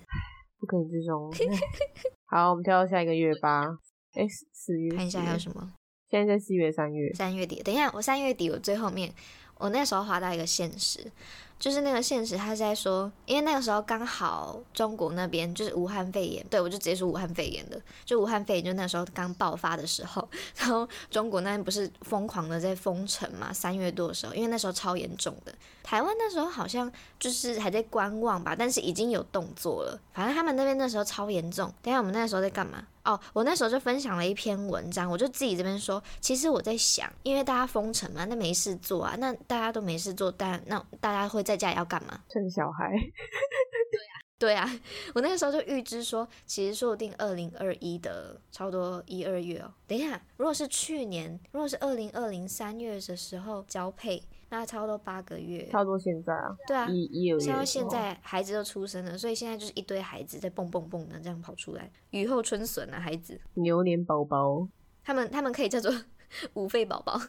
[0.59, 1.31] 不可以这种。
[2.25, 3.65] 好，我们跳到下一个月吧。
[4.13, 4.95] 哎，四四月。
[4.95, 5.39] 看一下还有？
[5.39, 5.73] 什么？
[6.09, 7.13] 现在在四月、三月。
[7.13, 9.13] 三月底，等一下，我三月底我最后面，
[9.57, 11.11] 我那时候滑到一个现实，
[11.59, 31.73] 就是那个现实，他是在说，因为那个时候刚好中国那边就是武汉肺炎，对我就直接说武汉肺炎的，就武汉肺炎就那时候刚爆发的时候， 然后中国那边不是疯狂的在封城嘛，三月多的时候，因为那时候超严重的，台湾那时候好像就是还在观望吧，但是已经有动作了，反正他们那边那时候超严重。
[31.81, 32.83] 等下我们那时候在干嘛？
[33.07, 42.19] 哦，我那时候就分享了一篇文章，我就自己这边说，其实我在想，因为大家封城嘛，那没事做啊，那大家都没事做，但那大家会在家里要干嘛？
[42.27, 42.91] 趁小孩。
[44.39, 44.69] 对啊，
[45.15, 49.73] 我那个时候就预知说，其实说不定二零二一的差不多一二月哦。
[49.87, 55.67] 等一下，如果是去年，如果是二零二零三月的时候交配，那差不多八个月。
[55.69, 57.57] 差不多现在啊，对啊，一一二月的时候。
[57.57, 64.67] 像现在孩子都出生了，所以现在就是一堆孩子在蹦蹦蹦的这样跑出来，雨后春笋啊，孩子，牛年宝宝，
[65.03, 65.91] 他们他们可以叫做
[66.55, 67.19] 五肺宝宝。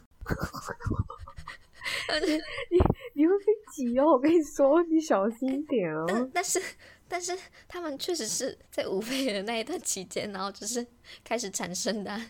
[2.09, 2.77] 你
[3.13, 4.11] 你会被挤哦！
[4.11, 6.05] 我跟你说，你小心点哦。
[6.07, 6.61] 但但是
[7.07, 10.85] 但是他们确实是在五肺的那一段期间，然后就是
[11.23, 12.21] 开始产生的啊、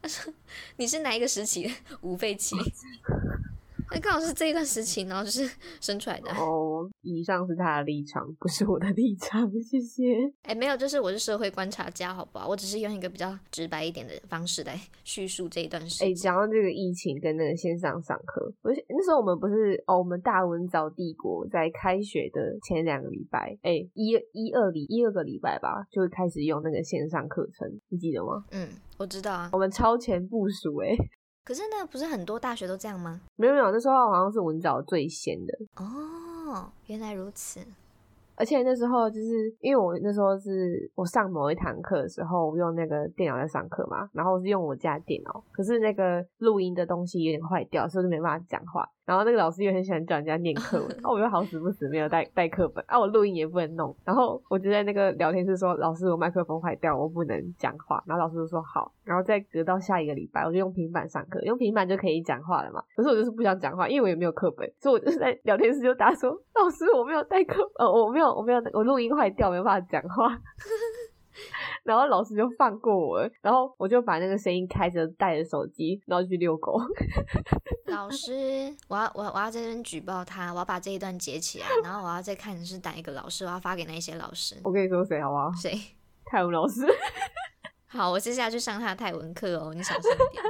[0.00, 0.32] 他说
[0.76, 1.70] 你是哪一个时期的
[2.02, 2.54] 五肺期？
[3.94, 5.48] 那刚好是这一段时期，然后就是
[5.80, 6.36] 生出来的啊。
[6.40, 10.02] 哦，以上是他的立场，不是我的立场，谢谢。
[10.42, 12.48] 哎，没有，就是我是社会观察家，好不好？
[12.48, 16.16] 我只是用一个比较直白一点的方式来 叙述这一段时哎、间。
[16.16, 28.44] 讲到这个疫情跟那个线上上课，我是那时候我们不是哦，我们大文藻帝国在开学的前两个礼拜，哎、一一二礼一二个礼拜吧，就会开始用那个线上课程，你记得吗？
[28.50, 29.58] 嗯，我知道啊我。
[29.58, 30.94] 们超前部署、哎，
[31.44, 33.20] 可是那不是很多大学都这样吗？
[33.36, 37.60] 没有没有，那时候好像是文藻最先的，哦，原来如此。
[38.36, 48.84] 而且那时候就是因为我那时候是我上某一堂课的时候，我用那个电脑在上课嘛，然后我是用我家电脑，可是那个录音的东西有点坏掉，所以就没办法讲话。
[49.04, 53.94] 然后那个老师又很喜欢叫人家念课文， 啊，我又好死不死没有带带课本，啊，我录音也不能弄。
[54.04, 58.02] 然后我就在那个聊天室说，老师我麦克风坏掉，我不能讲话。
[58.06, 62.82] 然后老师就说好，然后再隔到下一个礼拜，我就用平板上课，用平板就可以讲话了嘛。
[62.96, 70.36] 可是我就是不想讲话，因为我也没有课本，所以我就是在聊天室就打说，老师我没有带课，呃，我没有我没有我录音坏掉，没有办法讲话。
[71.84, 76.80] 然后老师就放过我了，然后我就把那个声音开着，带着手机，然后去遛狗。
[77.86, 84.56] 老师，我要我要我要在这边举报他，我要把这一段截起来，然后我要再看是哪一个老师，我要发给那些老师。
[84.64, 85.52] 我跟你说谁好不好？
[85.52, 85.78] 谁？
[86.24, 86.86] 泰文老师。
[87.86, 90.42] 好，我接下来去上他的泰文课哦，你小心一点。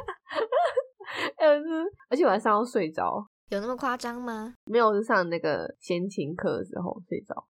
[2.09, 4.55] 而且我还上到睡着，有那么夸张吗？
[4.65, 7.47] 没有是上那个先琴课的时候睡着。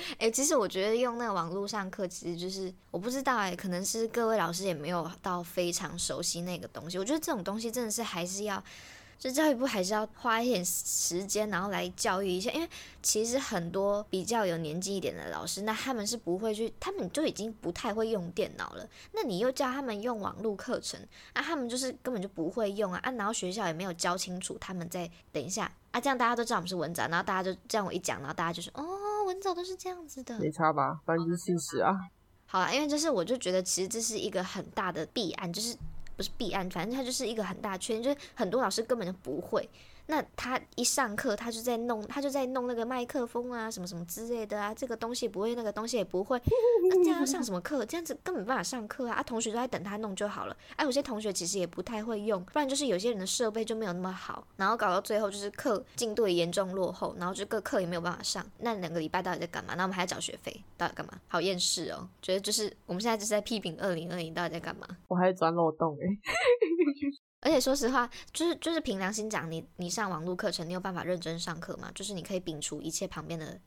[0.18, 6.98] 哎、其实我觉得用那个网络上课，其实就是我不知道哎、可能是各位老师也没有到非常熟悉那个东西。
[6.98, 8.62] 我觉得这种东西真的是还是要
[9.18, 12.68] 就教育部还是要花一点时间，然后来教育一下，因为
[13.02, 18.88] 其实很多比较有年纪一点的老师，那他们是不会去，他们就已经不太会用电脑了。
[19.10, 21.00] 那你又叫他们用网络课程，
[21.32, 28.86] 啊，他们就是根本就不会用啊，啊，然后学校也没有教清楚，他们在等一下啊，这样大家都知道我们是文章，然后大家就这样我一讲，然后大家就说哦，
[29.28, 31.00] 文藻都是这样子的，没差吧？
[31.04, 31.94] 百分之四十啊。
[32.46, 35.76] 好啊，因为就是我就觉得其实这是一个很大的弊案，就是。
[36.16, 39.70] 不是弊案，反正它就是一个很大圈，就是很多老师根本就不会。
[40.10, 46.40] 那他一上课，他就在弄，他就在弄那个麦克风啊，什么什么之类的啊，这个东西不会，那个东西也不会，
[46.88, 47.84] 那 这样要上什么课？
[47.84, 49.16] 这样子根本没办法上课啊！
[49.16, 50.56] 啊，同学都在等他弄就好了。
[50.76, 58.42] 哎，有些同学其实也不太会用，不然就是有些人的设备就没有那么好，然后搞到最后就是课进度也严重落后，然后这个课也没有办法上。
[58.60, 59.74] 那两个礼拜到底在干嘛？
[59.74, 61.20] 那我们还要缴学费，到底干嘛？
[61.28, 62.08] 好厌世哦！
[62.22, 64.88] 觉得就是我们现在就是在批评二零二零到底在干嘛？
[65.08, 66.06] 我还钻漏洞哎。
[67.40, 71.90] 而且说实话，就是就是凭良心讲，你你上网络课程，你有办法认真上课吗？
[71.94, 73.60] 就是你可以摒除一切旁边的，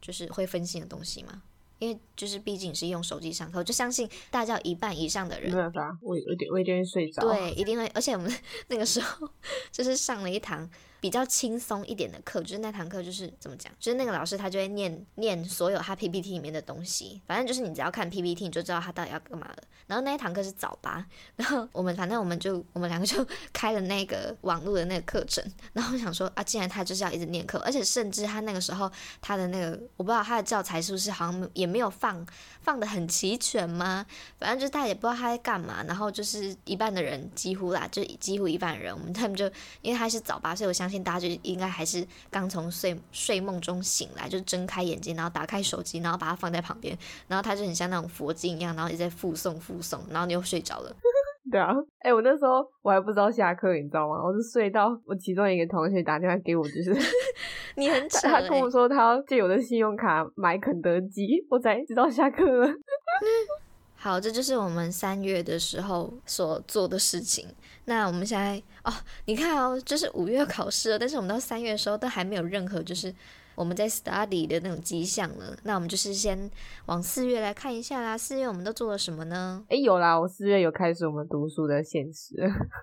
[0.00, 1.42] 就是会分心的东西吗？
[1.80, 7.22] 因为就是毕竟是用手机上课，我就相信大家一半以上的人没办法，我有点我有点睡着。
[7.22, 7.86] 对，一定会。
[7.88, 8.32] 而且我们
[8.68, 9.28] 那个时候
[9.72, 10.70] 就是上了一堂。
[11.04, 19.56] 比较轻松一点的课，就是那堂课就是怎么讲，就是那个老师他就会念念所有他 PPT 里面的东西，反正就是你只要看 PPT 你就知道他到底要干嘛了。
[19.86, 21.04] 然后那一堂课是早八，
[21.36, 28.90] 然后我们反正我们就我们两个就 开了那个网络的那个课程，然后想说啊，既然他就是要一直念课，而且甚至他那个时候
[29.20, 32.26] 他的那个我不知道他的教材是不是好像也没有放
[32.62, 34.06] 放的很齐全吗？
[34.38, 39.44] 反正就是大家也不知道他在干嘛，然后就是一半的人几乎啦，就几乎一半人，我们他们就
[39.82, 40.93] 因为他是早八，所以我相信。
[41.02, 50.94] 大家就应该还是刚从睡睡梦中醒来，就睁开眼睛，然后打开手机，然后把它放在旁边，然后它就很像那种佛经一样，然后一直在附送附送，然后你又睡着了。
[51.52, 54.14] 对啊，哎，我那时候我还不知道下课，你知道吗？
[54.24, 56.96] 我是睡到我其中一个同学打电话给我，就是
[57.76, 62.66] 你很扯，他跟我说他要借我的信用卡买肯德基，我才知道下课了。
[64.04, 67.48] 好，这就是我们三月的时候所做的事情。
[67.86, 68.92] 那我们现在哦，
[69.24, 73.10] 你看哦，就是五月考试了，但是我们到三月的时候都还没有任何就是
[73.54, 75.56] 我们在 study 的那种迹象了。
[75.62, 76.50] 那我们就是先
[76.84, 78.18] 往四月来看一下啦。
[78.18, 79.64] 四月我们都做了什么呢？
[79.70, 82.36] 诶，有啦，我四月有开始我们读书的现实。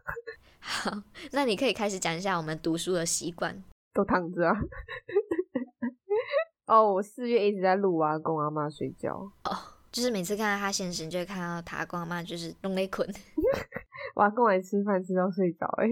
[0.57, 1.03] 好，
[1.33, 3.63] 那你可以开始讲一下我们读书的习惯。
[3.93, 4.55] 都躺着啊。
[6.65, 9.13] 哦，我四月一直在录啊，跟我阿妈睡觉。
[9.43, 9.51] 哦，
[9.91, 13.05] 就是每次看到他现实，就会看到他跟阿妈就是弄内捆。
[14.15, 15.87] 我跟我吃饭吃到睡着哎！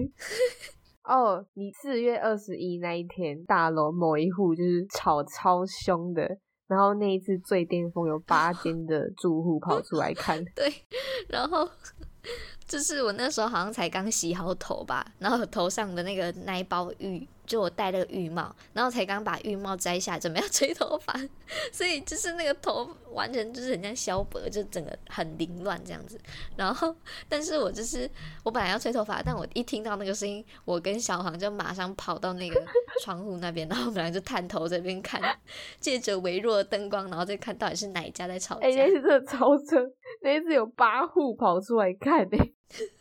[1.04, 6.22] 哦，你四月二十一那一天，大楼某一户就是吵超凶的，
[6.66, 10.42] 然后那一次最巅峰有八 间的住户跑出来看。
[10.54, 10.72] 对，
[11.28, 11.68] 然后
[12.66, 17.26] 就是我那时候好像才刚洗好头吧，然后头上的那个那一包浴。
[17.50, 21.12] 就我戴了个浴帽，然后才刚把浴帽摘下，准备要吹头发，
[21.72, 26.16] 所以就是那个头完全就是很像削薄，就整个很凌乱这样子。
[26.56, 26.94] 然后，
[27.28, 28.08] 但是我就是
[28.44, 32.62] 我本来要吹头发，但我一听到那个声音，我跟小黄就马上跑到那个
[33.02, 35.20] 窗户那边，然后本来就探头这边看，
[35.80, 38.68] 借着微弱的灯光，然后再看到底是哪一家在吵架。
[38.68, 39.76] 哎， 那次真的超扯，
[40.22, 42.54] 那一次有八户跑出来看诶。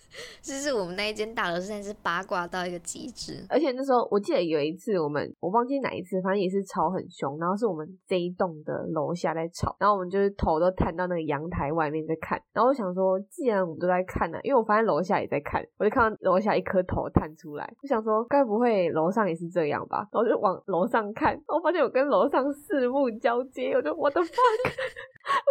[0.41, 3.45] 就是我们那一间大楼，现在是八卦到一个极致。
[3.49, 7.37] 而且那时候我记得有一次，我们我忘记哪一次，反正也是吵很凶。
[7.39, 12.41] 然后是我们这一栋的楼下在吵，然后我们就是头都探到那个阳台外面在看。
[12.53, 17.71] 然后我想说，既然我们都在看呢，因为我发现楼下也在看，我就看到楼下一颗头探出来。
[17.81, 20.07] 我想说，该不会楼上也是这样吧？
[20.11, 24.29] 然后就往楼上看，我发现我跟楼上四目交接，我就我的 fuck，
[25.45, 25.49] 我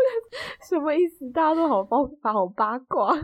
[0.66, 1.30] 什么意思？
[1.30, 3.14] 大家都好八好八卦。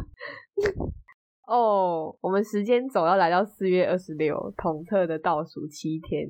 [1.47, 6.27] 哦，我们时间总要来到四月二十六，统测的倒数七天。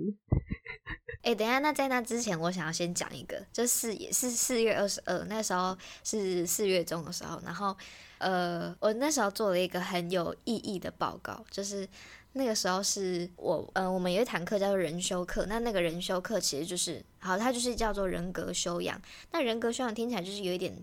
[1.22, 7.74] 哎，等下，那在那之前，我想要先讲一个，就是也是四月二十二，那时候是四月中的时候，然后
[8.18, 11.88] 呃，我那时候做了一个很有意义的报告，就是
[12.32, 19.00] 那个时候是我呃，我们有一堂课叫做人修课，那那个人修课其实就是好，它就是叫做人格修养。
[19.30, 20.74] 那人格修养听起来就是有一点。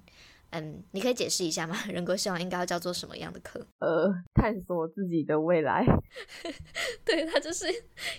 [0.51, 1.75] 嗯，你可以解释一下吗？
[1.89, 3.65] 人格修养应该要叫做什么样的课？
[3.79, 5.85] 呃，探索自己的未来。
[7.05, 7.65] 对，它就是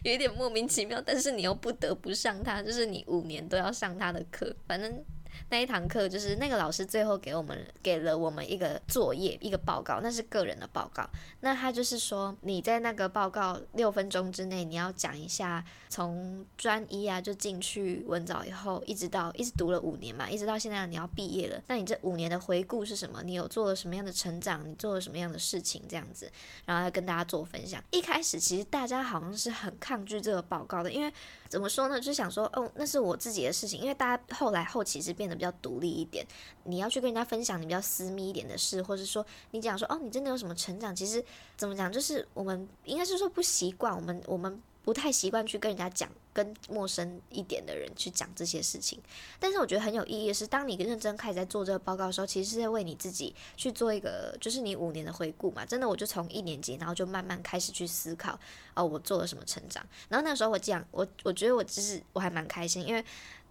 [0.02, 4.54] 有一点莫名其妙，但是你又不得不上它，就是你五年都要上它的课。
[4.66, 5.04] 反正
[5.50, 11.08] 那一堂课，就是那个老师最后给我们给了我们一个作业，一个报告，那是个人的报告。
[11.40, 23.22] 那他就是说，你在那个报告六分钟之内，你要讲一下从专一啊就进去文藻以后，一直到一直读了五年嘛，一直到现在你要毕业了，那你这五年的回顾是什么？
[23.22, 24.68] 你有做了什么样的成长？
[24.68, 25.82] 你做了什么样的事情？
[25.88, 26.30] 这样子，
[26.64, 27.82] 然后要跟大家做分享。
[27.90, 31.12] 一开始其实大家好像是很抗拒这个报告的，因为
[31.52, 33.78] 怎么说呢，就想说，哦，那是我自己的事情。
[33.78, 36.26] 因为大家后来后期是变得比较独立一点，
[36.64, 40.96] 你要去跟人家分享你比较私密一点的事，或者说你讲说，哦，你真的有什么成长？
[40.96, 41.22] 其实
[41.54, 49.00] 怎么讲，就是我们应该是说不习惯，我们我们不太习惯去跟人家讲，跟陌生一点的人去讲这些事情。
[49.38, 55.64] 但是我觉得很有意义的是，当你认真开始在做这个报告的时候，其实是在为你自己去做一个，就是你五年的回顾嘛。
[55.64, 58.38] 真的，我就从一年级，然后就慢慢开始去思考，
[58.74, 59.86] 哦，我做了什么成长。
[60.08, 63.04] 然后那时候我讲，我我觉得我就是我还蛮开心，因为。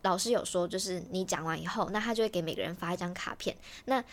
[0.04, 3.56] 老师有说，就是你讲完以后，那他就会给每个人发一张卡片。
[3.86, 4.04] 那，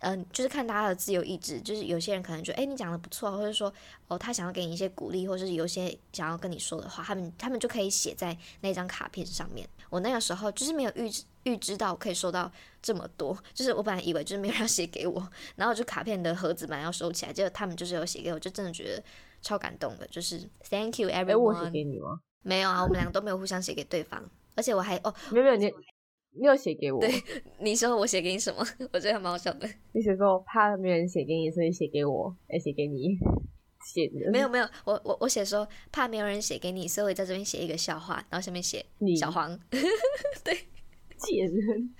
[0.00, 1.60] 嗯，就是看大家的自由意志。
[1.60, 3.72] 就是有些人可能觉得，哎，你讲的不错，或者说，
[4.06, 9.68] 哦，他想要给你一些鼓励，或者是有些想要跟你说的话，他们他们就可以写在那张卡片上面。
[9.90, 11.10] 我那个时候就是没有预
[11.44, 12.50] 预知到可以收到
[12.82, 19.02] 这么多，就是我本来以为就是没有人要写给我，然后就卡片的盒子本来要收起来，结果他们就是有写给我，就真的觉得
[19.42, 20.06] 超感动的。
[20.08, 21.38] 就是 Thank you everyone。
[21.38, 22.20] 我写给你吗？
[22.42, 24.22] 没有啊，我们两个都没有互相写给对方。
[24.54, 25.72] 而且我还哦，没有没有你，
[26.32, 27.00] 你有写给我？
[27.00, 27.10] 对，
[27.60, 28.62] 你说我写给你什么？
[28.92, 29.68] 我觉得蛮好笑的。
[29.92, 33.16] 你写说怕没人写给你，所以写给我，哎，写给你
[33.92, 34.30] 写的。
[34.30, 38.84] 没有没有，我我我写说怕没有人写给你，所以我在这边写一个笑话，然后下面写
[39.18, 39.58] 小黄。
[40.44, 40.54] 对，
[41.16, 41.94] 贱人，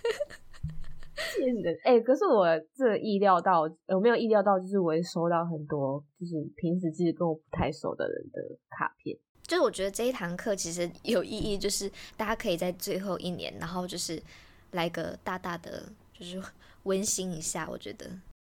[1.36, 1.76] 贱人。
[1.82, 9.18] 哎，可是我这意料到，我没有意料到，就是我会收到很多，就是平时其实跟我不太熟的人的卡片。
[9.48, 14.22] 就是我觉得这一堂课其实有意义，就是大家可以在最后一年，然后就是
[14.72, 15.82] 来个大大的，
[16.12, 16.40] 就是
[16.82, 17.66] 温馨一下。
[17.70, 18.06] 我觉得，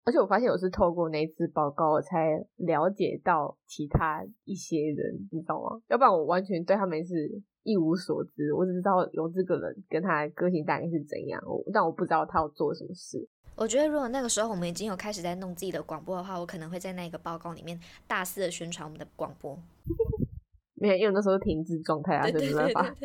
[0.06, 5.82] 而且我发现我是透过那次报告，我才了解到其他一些人，你知道吗？
[5.90, 8.54] 要不然我完全对他们是一无所知。
[8.54, 13.28] 我只知道有这个人跟他个性大概是怎样，但我不知道他要做什么事。
[13.58, 17.78] 我觉得如果那个时候我们已经有开始在弄自己的广播的话，我可能会在那个报告里面
[18.08, 19.58] 大肆的宣传我们的广播。
[20.86, 22.96] 没有，因为那时候停滞状态啊，所以没办法。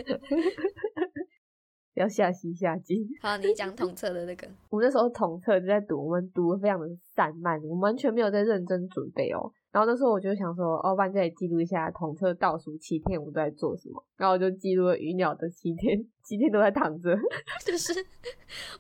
[1.94, 3.06] 要下西下机。
[3.20, 4.48] 好，你讲统测的那个。
[4.70, 9.52] 我们那时候统测就在读，我们读的非常的散漫，我们完全没有在认真准备哦。
[9.72, 14.04] 然后那时候我就想说，哦，然这里记录一下统测倒数七天我都在做什么。
[14.16, 17.16] 然后我就记录了鱼鸟的七天，七天都在躺着。
[17.64, 18.04] 就是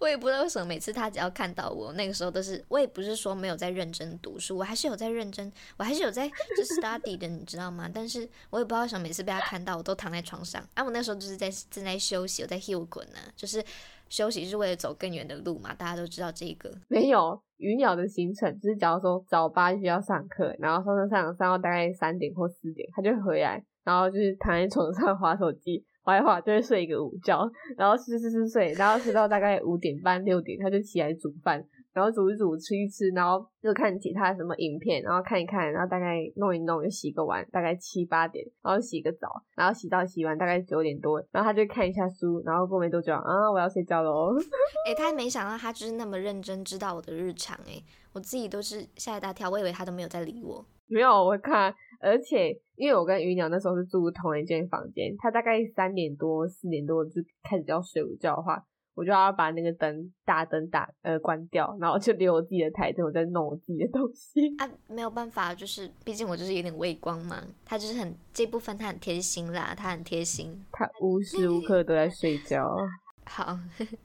[0.00, 7.88] 我也不知道为什么，每次他只要看到我，那个时候都是我也不是说没有在认真读书，我还是有在认真，我还是有在就 study 的，你知道吗？
[7.92, 10.60] 但是我也不知道为什么，每次被他看到，我都躺在床上。
[10.74, 13.64] 啊，我那时候就是在正在休息，我在 heal 滚呢，就是。
[14.10, 15.72] 休息是为了走更远的路嘛？
[15.72, 16.70] 大家都知道这个。
[16.88, 31.64] 没有鱼鸟的行程，就是假如说早八需要上课，然后上上上上到大概三点或四点，他就回来，然后就是躺在床上划手机，划一划就会睡一个午觉，然后睡睡睡睡，然后睡到大概五点半六点，他就起来煮饭。
[31.92, 44.34] 然后煮一煮，吃一吃，然后就看其他什么影片，然后看一看，然后大概弄一弄，就洗个碗，大概七八点，然后洗个澡，然后洗澡洗完大概九点多，然后他就看一下书，然后过没多久啊，我要睡觉喽。
[44.86, 50.64] 哎，他没想到他就是那么认真，知道我的日常哎，我自己都是吓一大跳，我以为他都没有在理我。
[50.86, 58.64] 没有，我看，而且因为我跟鱼鸟那时候是住同一间房间，他大概三点多四点多就开始要睡午觉的话。
[59.00, 64.54] 我就要把那个灯大灯打呃关掉，然后就留我自己的台灯，我在弄我自己的东西。
[64.58, 67.42] 啊，没有办法，就是毕竟我就是有点畏光嘛。
[67.64, 72.76] 他就是很这部分他很贴心啦，他很贴心，他无时无刻都在睡觉。
[73.24, 73.58] 好，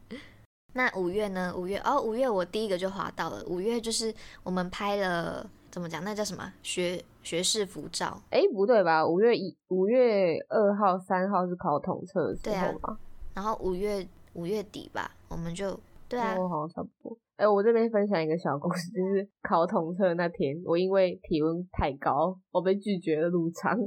[0.71, 1.53] 那五月呢？
[1.53, 3.43] 五月哦，五月我第一个就滑到了。
[3.47, 6.01] 五月就是我们拍了怎么讲？
[6.05, 8.17] 那叫什么学学士服照？
[8.29, 9.05] 哎，不对吧？
[9.05, 12.97] 五月一五月二号、三号是考统测的时候嘛？
[13.33, 14.07] 然后五月。
[14.35, 17.17] 五月底吧，我们就对啊，好像差不多。
[17.37, 23.77] 哎，我这边分享一个小故事，就是考统测那天，我因为体温太高，我被拒绝了入场。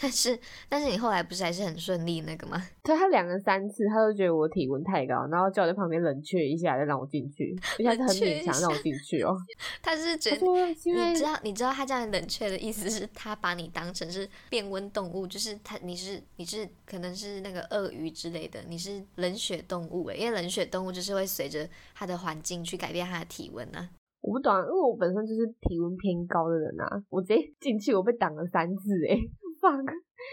[0.00, 2.62] 但是，但是你后来不是还是很顺利那个吗？
[2.82, 7.54] 对他两个三次，他都觉得我体温太高，然后叫我在旁边冷却一下，再让我进去，
[7.86, 9.36] 而且是很勉强让我进去哦。
[9.82, 22.78] 他是觉得你知道，你知道他这样冷却的意思是他把你当成是变温动物，就是他你是你是可能是那个鳄鱼之类的，你是冷血动物诶，因为冷血动物就是会随着它的环境去。
[22.78, 23.88] 改变他的体温呢？
[24.20, 26.86] 我不懂，啊因为我本身就是体温偏高的人啊。
[27.10, 29.18] 我直接进去，我被挡了三次，哎，
[29.60, 29.84] 放！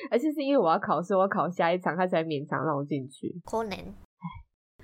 [0.09, 3.41] 而且是因为我要考试，我要考下一场，他才勉强让我进去。
[3.45, 3.78] 可能。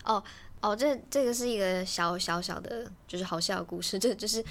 [0.05, 0.23] 哦
[0.61, 3.97] 哦，这这个是一个小小小的，就是好笑的故事。
[3.99, 4.43] 这就是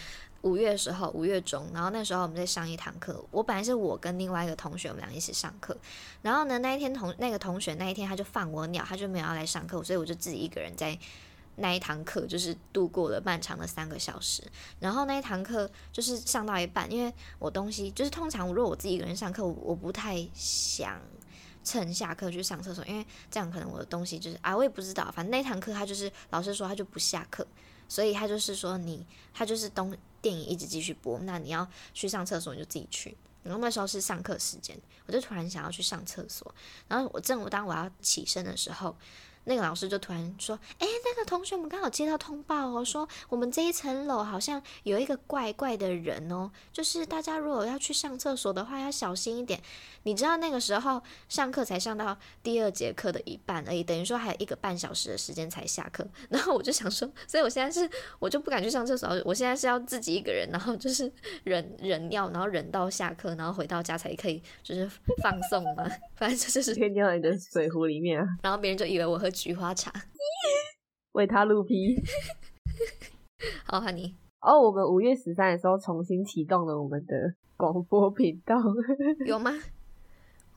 [0.42, 3.24] 五月的时候，五月中，然后那时候我们在上一堂课。
[3.30, 5.76] 我本来是我跟另外一个同学，我们俩一起上课。
[6.22, 10.96] 然后呢，那一天同那个同学那一天他就放我鸟，他就没有要来上课，所以我就自己一个人在
[11.56, 14.42] 那一堂课，就是度过了漫长的三个小时。
[14.78, 21.00] 然后那一堂课就是上到一半，因为我东西就是通常如果我自己一个人上课，我不太想。
[21.62, 27.46] 趁下课去上厕所，因为这样可能我的东西就是啊，我也不知道，反正那堂课他就是老师说他就不下课，
[27.86, 33.14] 所以他就是说你他就是东电影一直继续播，那你要去上厕所你就自己去。
[33.42, 34.74] 然后那时候是上课时间，
[35.04, 36.52] 我就突然想要去上厕所，
[36.88, 38.96] 然后我正当我要起身的时候。
[39.44, 49.62] 那个老师就突然说：“哎，那个同学，我们刚好接到通报哦，说我们这一层楼好像有一个怪怪的人哦，就是大家如果要去上厕所的话，要小心一点。
[50.04, 56.06] 你知道那个时候上课才上到第二节课的一半而已，等于说还有一个半小时的时间才下课。
[56.30, 57.90] 然后我就想说，所以我现在是
[58.20, 61.10] 我就不敢去上厕所，我现在是要自己一个人，然后就是
[61.44, 64.88] 忍忍尿，然后忍到下课，然后回到家才可以就是
[65.22, 65.84] 放送嘛。
[66.14, 69.90] 反正就是先尿你的水壶里面啊，然后别人就以为我喝。”菊花茶，
[71.12, 71.96] 为他露皮。
[73.64, 74.14] 好，哈尼。
[74.40, 77.14] 哦，我们五月十三的时候重新启动了我们的
[77.56, 78.56] 广播频道，
[79.24, 79.52] 有吗？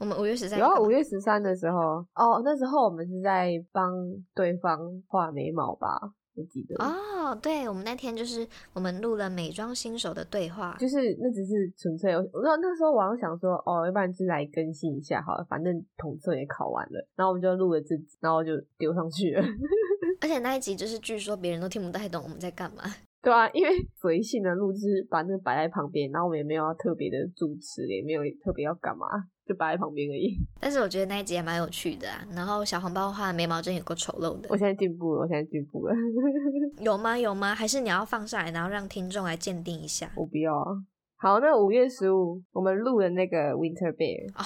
[0.04, 1.80] 我们五月十三，然后五月十三的时候，
[2.14, 3.90] 哦，那时候我们是在帮
[4.36, 4.78] 对方
[5.08, 5.88] 画眉毛吧。
[6.36, 19.42] 我记得哦，对，我们那天就是我们录了美妆新手的对话，就是那只是纯粹，我那那时候我想说，哦，要不然就来更新一下好了，反正统测也考完了，然后我们就录了这集，然后就丢上去了。
[20.20, 22.82] 而且那一集就是据说别人都听不太懂我们在干嘛，
[23.22, 23.70] 对啊，因为
[24.02, 29.06] 随性的录制，把那个摆在旁边，然后我们也没有要特别的主持，也没有特别要干嘛。
[29.46, 32.26] 就摆在旁边而已， 但是我觉得那一集也蛮有趣的啊。
[32.32, 34.48] 然后小红包画的眉毛真也够丑陋的。
[34.50, 35.94] 我现在进步了，我现在进步了。
[36.80, 37.18] 有吗？
[37.18, 37.54] 有吗？
[37.54, 40.10] 还是你要放上来，然后让听众来鉴定一下？
[40.16, 40.72] 我不要啊。
[41.18, 44.46] 好，那五月十五我们录的那个 Winter Bear 啊，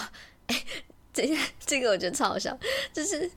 [1.14, 1.30] 这
[1.60, 2.58] 这个我觉得超好笑，
[2.91, 3.30] 就是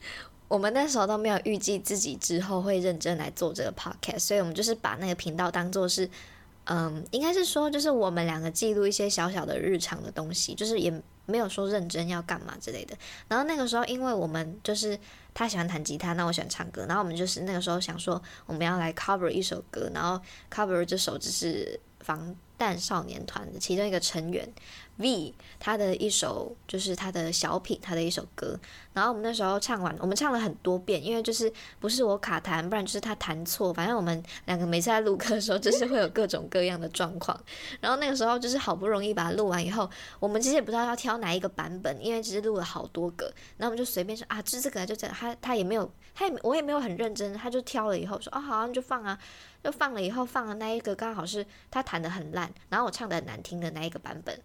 [0.49, 6.09] 我们那时候都没有预计自己之后会认真来做这个 podcast，所以我们就是把那个频道当做是。
[6.67, 10.93] 嗯，应该是说，就是我们两个记录一些小小的日常的东西，就是也
[11.31, 12.97] 没有说认真要干嘛之类的。
[13.28, 14.99] 然后那个时候，因为我们就是
[15.33, 20.20] 他喜欢弹吉他，那我喜欢唱歌，然后我们就是那个时候想说，我们要来 cover 一首歌，然后
[20.53, 24.53] cover 这首就是防弹少年团的其中一个成员。
[25.01, 28.59] V 他的一首就是他的小品，他的一首歌。
[28.92, 33.72] 然后我们那时候唱完，我们唱了很多遍，因为就是不是我卡弹，不然就是他弹错。
[33.72, 37.38] 反正我们两个每次在录歌的时候，就是会有各种各样的状况。
[37.80, 39.88] 然后那个时候就是好不容易把它录完以后，
[40.18, 43.32] 我们其实也不知道要挑哪一个版本，因为其实录了好多个。
[43.57, 45.16] 然后我们就随便说啊，就这个就这样。
[45.18, 49.16] 他他也没有，他也我也没有很认真，他就挑了以后说啊，好，你就放啊，
[49.62, 54.38] 就放了以后放的那一个刚好是他弹的很烂，然后我唱的很难听的那一个版本。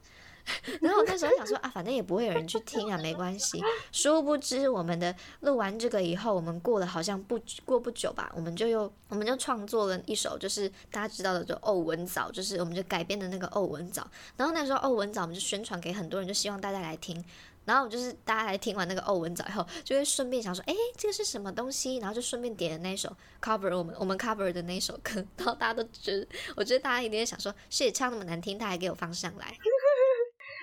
[0.81, 3.61] 然后我那时候想说啊，反正也不会有人去听啊，没关系。
[3.91, 14.01] 殊不知，我们的录完这个以后，我们过了好像不过不久吧，我们就又我们就创作了一首，就是大家知道的，就《欧文早》，就是我们就改编的那个《欧文早》。
[14.37, 17.23] 然后那时候《欧文早》我们就宣传给很多人，就希望大家来听。
[17.65, 21.97] 然后就是大家来听完那个《欧文早》以后，就会顺便想说，哎，这个是什么东西？
[21.97, 25.13] 然后就顺便点了那首 cover 我们我们 cover 的那首歌。
[25.37, 29.57] 然后大家都觉得，我觉得大家一定想说，是唱那么难听，他还给我放上来。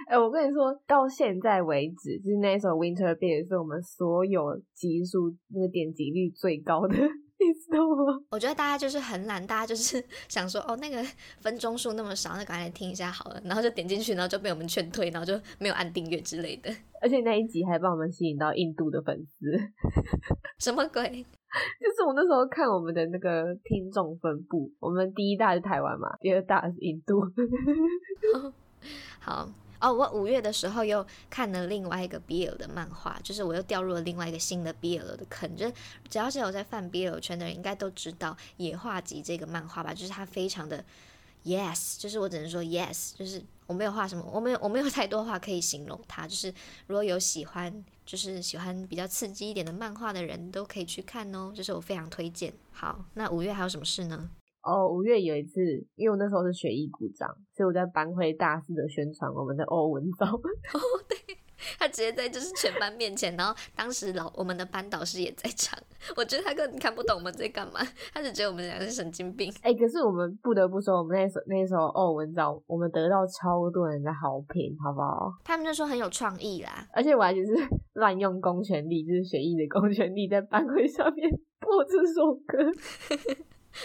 [0.09, 6.95] 哎，我跟你说，到现在为止，就是那一首《Winter Bear》是我们所有集数那个点击率最高的，
[7.43, 8.21] 你知道吗？
[8.31, 11.03] 我觉得大家就是很懒，大家就是 想说，哦，那个
[11.41, 16.71] 分钟数那么少，那赶紧听一下好了，然后就点进去，然后就被我们劝退，然后就没有按订阅之类的。
[17.01, 19.47] 而且那一集还帮我们吸引到印度的粉丝，
[20.59, 21.03] 什么鬼？
[21.81, 27.21] 就是我那时候看我们的那个听众分布，我们第一大是台湾嘛，第二大是印度。
[29.21, 29.49] 好。
[29.83, 35.57] 哦，我五月的时候又看了另外一个 BL 的漫画，就是我又掉入了另外一个新的 BL 的坑。
[35.57, 35.75] 就是
[36.09, 39.93] 只要是有在泛 BL 圈的人，应该都知道《野画集》这个漫画吧？
[39.93, 40.85] 就是它非常的
[41.45, 46.29] yes，就是我只能说 yes，就是我没有画什么，我没有我没有太多话可以形容它。
[46.29, 46.55] 就是
[46.87, 52.55] 如果有喜欢，就是喜欢比较刺激一点的漫画的人，都可以去看哦，就是我非常推荐。
[52.71, 54.31] 好，那五月还有什么事呢？
[54.63, 55.61] 哦，五月有一次，
[55.97, 60.27] 因为我那时候是学艺股长，所以我在班会大肆的宣传我们的欧文藻。
[60.31, 61.17] 哦， 对，
[61.79, 65.77] 他直接在就是全班面前，然后当时老我们的班导师也在场，
[66.17, 67.81] 我觉得他根本看不懂我们在干嘛，
[68.15, 69.53] 他只觉得我们两个是神经病。
[69.63, 75.33] 哎，可是我们不得不说，我们那首那时候欧文藻，我们得到超多人的好评，好不好？
[75.45, 77.53] 他们就说很有创意啦，而且我还就是
[77.95, 81.29] 乱用公权力，就是学艺的公权力，在班会上面。
[81.63, 82.59] 播这首歌。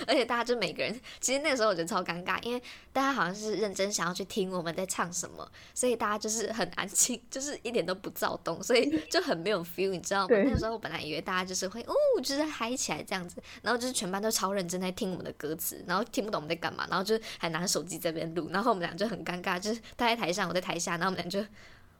[0.05, 2.61] 而且大家就每个人，其实那个时候我觉得超尴尬，因为
[2.91, 10.35] 大家好像是认真想要去听我们在唱什么，所以大家就是很安静， 就是一点都不躁动，所以就很没有 feel，你知道吗？
[10.37, 21.39] 那个时候我本来以为大家就是会哦，就是嗨起来这样子，然后就是全班都超认真在听我们的歌词，然后听不懂我们在干嘛，然后就还拿着手机在边录，然后我们俩就很尴尬，就是他在台上，我在台下，然后我们俩就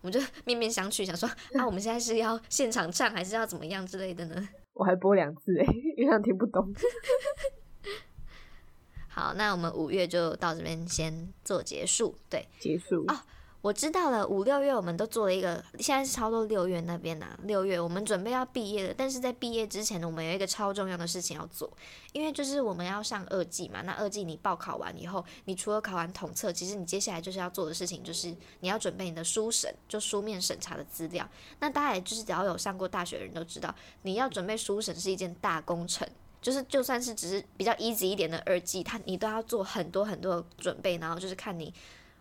[0.02, 4.48] 我们就面面相觑，想说啊，我们现在是要现场唱还是要怎么样之类的呢？
[4.74, 5.66] 我还播两次哎，
[5.98, 6.72] 因为他听不懂。
[9.18, 13.18] 好，那我们五月就到这边先做结束，对，结束哦。
[13.62, 17.38] 我知道了，五六月我们都做了一个，现在是超多六月那边呐。
[17.44, 21.70] 六月我们准备要毕业了，但是在毕业之前呢，我们有一个超重要的事情要做，
[22.14, 23.82] 因为就是我们要上二季嘛。
[23.82, 31.28] 那二季你报考完以后，你除了考完统测，其实你接下来就是要做的事情，就是你要准备你的书审，就书面审查的资料。
[31.60, 36.08] 那大家也就是只要有上过大学的人都知道，你要准备书审是一件大工程。
[36.42, 41.74] 就是就算是只是比较一级一点的二级，它你都要做很多很多的准备，然后就是看你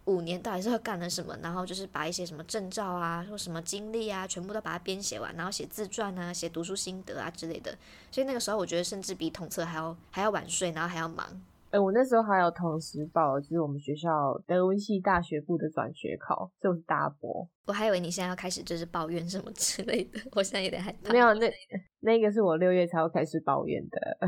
[0.07, 7.77] 五年到底是干了什么，然后就是把一些什么证照啊或什么经历啊，全部都把它编写完，然后写自传啊，写读书心得啊之类的。
[8.11, 11.41] 所以那个时候我觉得甚至比统测还要还要晚睡，然后还要忙。
[11.77, 14.09] 哎，我那时候还有同时报，就是我们学校
[14.47, 17.47] 德文系大学部的转学考，就是大波。
[17.67, 21.13] 我还以为你现在要开始就是抱怨什么之类的，我现在有点害怕。
[21.13, 21.53] 没有，那
[22.01, 24.19] 那个是我六月才会开始抱怨的。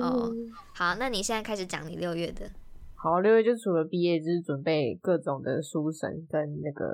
[0.00, 0.32] 哦，
[0.74, 2.46] 好，那你现在开始讲你六月的。
[2.94, 6.90] 好，六月就除了毕业，就是准备各种的书审跟那个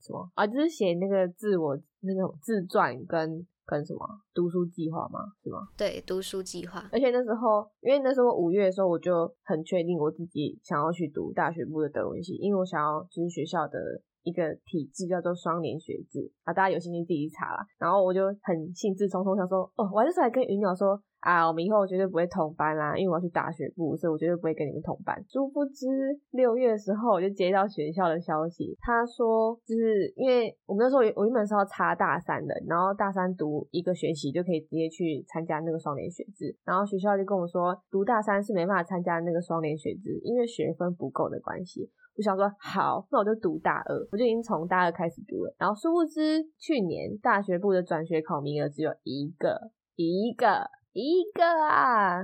[0.00, 3.44] 什么啊，就是写那个自我那种自传跟。
[3.68, 4.00] 跟什么
[4.32, 5.20] 读书计划吗？
[5.44, 5.68] 是吗？
[5.76, 6.88] 对，读书计划。
[6.90, 13.78] 而且那时候，因为那时候五月的时候，我就很确定我自己想要去读大学部的德文系，因为我想要就是学校的
[14.22, 17.66] 一个体制叫做双联学制啊，大家有兴趣自己查啦。
[17.78, 20.98] 然后我就很兴致冲冲想说，哦，我还是来跟云鸟说。
[21.20, 25.20] 啊，我们以后绝对不会同班啦，因为我要去大学部，所以我绝对不会跟你们同班。
[25.28, 25.86] 殊不知
[26.30, 41.90] 六月的时候，我就接到学校的消息，他说就是因为我们那时候我原本是要插大三的，然后大三读一个学期就可以直接去参加那个双联学制，然后学校就跟我说，读大三是没办法参加那个双联学制，因为学分不够的关系。
[42.16, 45.54] 我想说好，那我就读大二，我就已经从大二开始读了。
[45.58, 50.68] 然后殊不知去年大学部的转学考名额只有一个，一个。
[51.00, 52.20] 一个啊！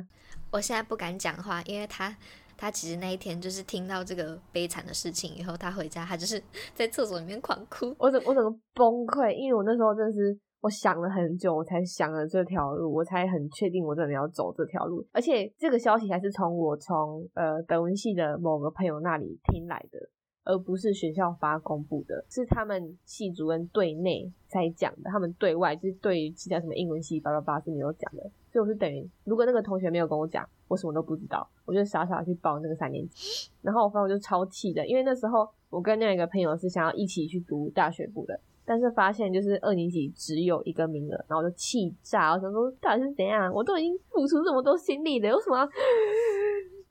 [0.50, 2.16] 我现在不敢讲话，因为他
[2.56, 6.42] 他其实那一天就是听到这个悲惨的事情以后，他回家他就是
[6.74, 7.94] 在厕所里面狂哭。
[7.98, 15.06] 我整我整个崩溃，因为我那时候真的是我想了很久，我才想了这条路，我才很确定我真的要走这条路。
[15.12, 19.98] 而且这个消息还是从我从呃德文系的某个朋友那里听来的。
[20.46, 45.68] 而不是学校发公布的，是他们系主任对内才讲的，他们对外就是对其他什么英文系巴拉巴是没有讲的，所以我是等于如果那个同学没有跟我讲，我什么都不知道，我就傻傻去报那个三年级，然后我反正我就超气的，因为那时候我跟另外一个朋友是想要一起去读大学部的，但是发现就是二年级只有一个名额，然后我就气炸，我想说到底是怎样，我都已经付出这么多心力了，有什么？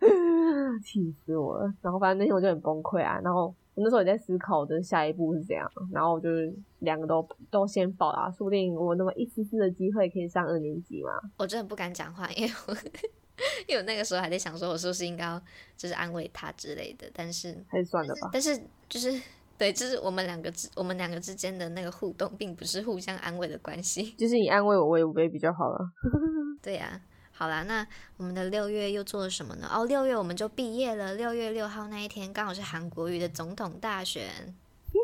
[0.83, 1.73] 气死我了！
[1.81, 3.21] 然后反正那天我就很崩溃啊。
[3.23, 5.67] 然后我那时候也在思考我的下一步是怎样。
[5.91, 11.09] 然后就是两个都都先报啊，说不定我那么一丝丝的机会可以上二年级嘛。
[11.37, 12.73] 我真的不敢讲话，因为我
[13.67, 15.41] 因为我那个时候还在想说，我是不是应该
[15.75, 17.09] 就是安慰他之类的。
[17.13, 18.29] 但是还是算了吧。
[18.31, 18.55] 但是
[18.87, 19.11] 就是
[19.57, 24.11] 对，就是我们两个之我们两个之间的那个互动，并不是互相安慰的关系。
[24.11, 25.79] 就是你安慰我，我也会比较好了。
[26.61, 27.01] 对呀。
[27.35, 27.85] 好啦，那
[28.17, 29.67] 我们的六月又做了什么呢？
[29.73, 31.15] 哦，六月我们就毕业了。
[31.15, 34.29] 六月六号那一天，刚好是韩国语的总统大选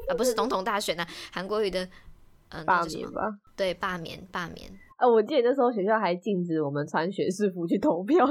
[0.07, 1.89] 啊，不是总统大选呐， 韩国语的
[2.49, 3.21] 嗯罢免吧？
[3.55, 4.69] 对，罢免，罢免。
[4.97, 8.25] 啊，我记得那时候学校还禁止我们穿学士服去投票，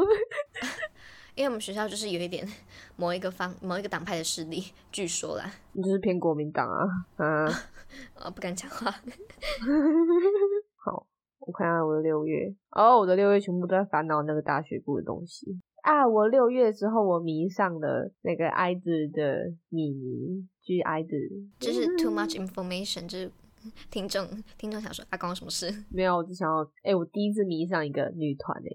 [1.34, 2.46] 因为我们学校就是有一点
[2.96, 6.84] 某一个方某一个党派的势力，据说啦，你就是偏国民党啊，
[7.16, 7.62] 啊，
[8.24, 8.94] 我 不敢讲话。
[11.52, 11.64] 好。
[11.64, 15.46] 我看看我的六月，哦，我的六月全部都在烦恼那个大学部的东西
[15.82, 16.06] 啊！
[16.06, 21.10] 我六月之后，我迷上了那个爱子的米妮，就是爱子，
[21.58, 23.30] 就是 too much information，就是
[23.90, 24.26] 听众
[24.58, 25.72] 听众想说啊，关我什么事？
[25.90, 28.70] 没有，我只想要，哎，我第一次迷上一个女团哎，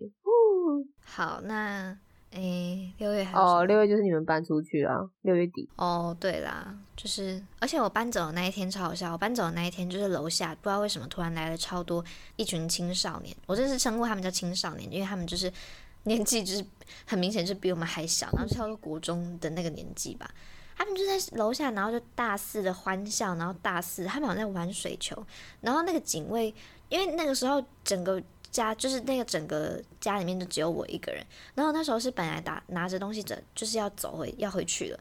[1.06, 1.98] 好，那。
[2.34, 5.70] 诶，六月还哦，六月就是你们搬出去啦，六月底。
[5.76, 12.04] 哦，对啦，就是，而且我搬走的那一天超好笑，我搬走的那一天就是楼下不知道为什么突然来了超多
[12.36, 15.52] 一群青少年，我真是称呼他们叫青少年，因为他们就是
[16.06, 16.66] 年纪就是
[17.06, 20.28] 很明显是比我们还小，然后差不多国中的那个年纪吧，
[20.76, 25.24] 他们就在楼下，然后就大肆的欢笑，然后大肆他们好像在玩水球，
[25.62, 26.54] 然后那个警卫，
[26.90, 28.20] 因为那个时候整个。
[28.54, 31.22] 家就是那个整个家里面就只有我一个人。
[31.56, 34.99] 然后那时候是本来打拿着东西着，就是要走回要回去了。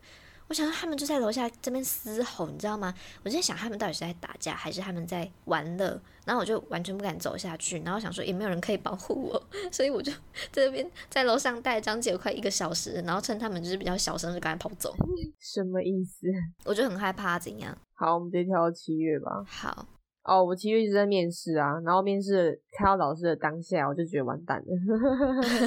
[0.49, 2.93] 我想到他们就在楼下这边嘶吼，你知道吗？
[3.23, 5.99] 我在想他们到底是在打架还是他们在玩乐。
[6.27, 9.43] 然后我就完全不敢走下去，然后想说也没有人可以保护我，
[9.73, 10.13] 所以我就
[10.53, 14.95] 在那边在楼上待张姐快一个小时，然后趁他们就是比较小声就赶快跑走。
[15.41, 16.27] 什么意思？
[16.65, 17.77] 我就很害怕怎样？
[17.95, 19.43] 好，我们直接跳到七月吧。
[19.47, 19.87] 好。
[20.25, 24.67] 哦，我七月一直在面试啊，然后面试看到老师的当下，我就觉得完蛋了。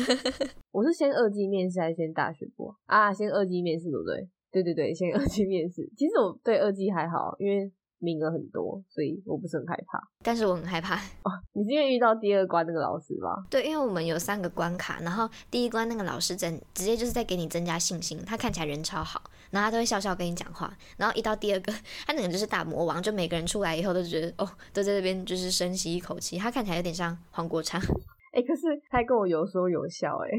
[0.72, 3.14] 我是先二级面试还是先大学部啊？
[3.14, 4.30] 先二级面试对不对？
[4.52, 5.90] 对对对，先二级面试。
[5.98, 7.72] 其实我对二级还好，因为。
[8.06, 10.00] 名额很多，所以我不是很害怕。
[10.22, 11.32] 但是我很害怕哦。
[11.54, 13.44] 你是因为遇到第二关那个老师吧？
[13.50, 18.22] 对，因为我们有三个关卡，然后第一关那个老师真直接就是在给你增加信心。
[18.26, 20.72] 他看起来人超好，然后他都会笑笑跟你讲话。
[20.98, 21.74] 然后一到第二个，
[22.06, 26.38] 他那个就是大魔王，就每个人出来以后都觉得哦，都在这边就是深吸一口气。
[26.38, 27.82] 他看起来有点像黄国昌。
[28.36, 30.30] 哎，可是他跟我有说有笑哎。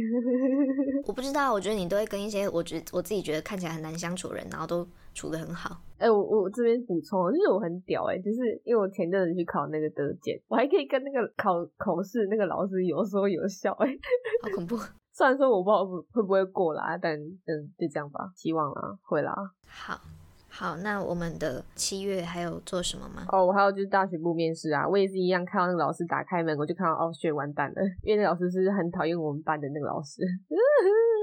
[1.08, 4.86] 我不知道，我觉得你都会跟一些我觉我自己觉得看起来很难相处的人，然后都
[5.16, 5.80] 处的很好。
[5.96, 13.88] 哎，我我这边补充，就是我很屌哎，就是因为我前阵子去考那个德检，我还可以跟那个考考试那个老师有说有笑哎，
[14.44, 14.76] 好恐怖。
[15.12, 19.34] 虽然说我不知道会不会过啦，但嗯，就这样吧，希望啦，会啦。
[19.66, 19.98] 好。
[20.48, 23.26] 好，那我们的七月还有做什么吗？
[23.30, 30.22] 哦，我还有就是大学部面试啊，我也是一样，看到那个老师打开门，我就看到哦，学完蛋了，因为那老师是很讨厌我们班的那个老师。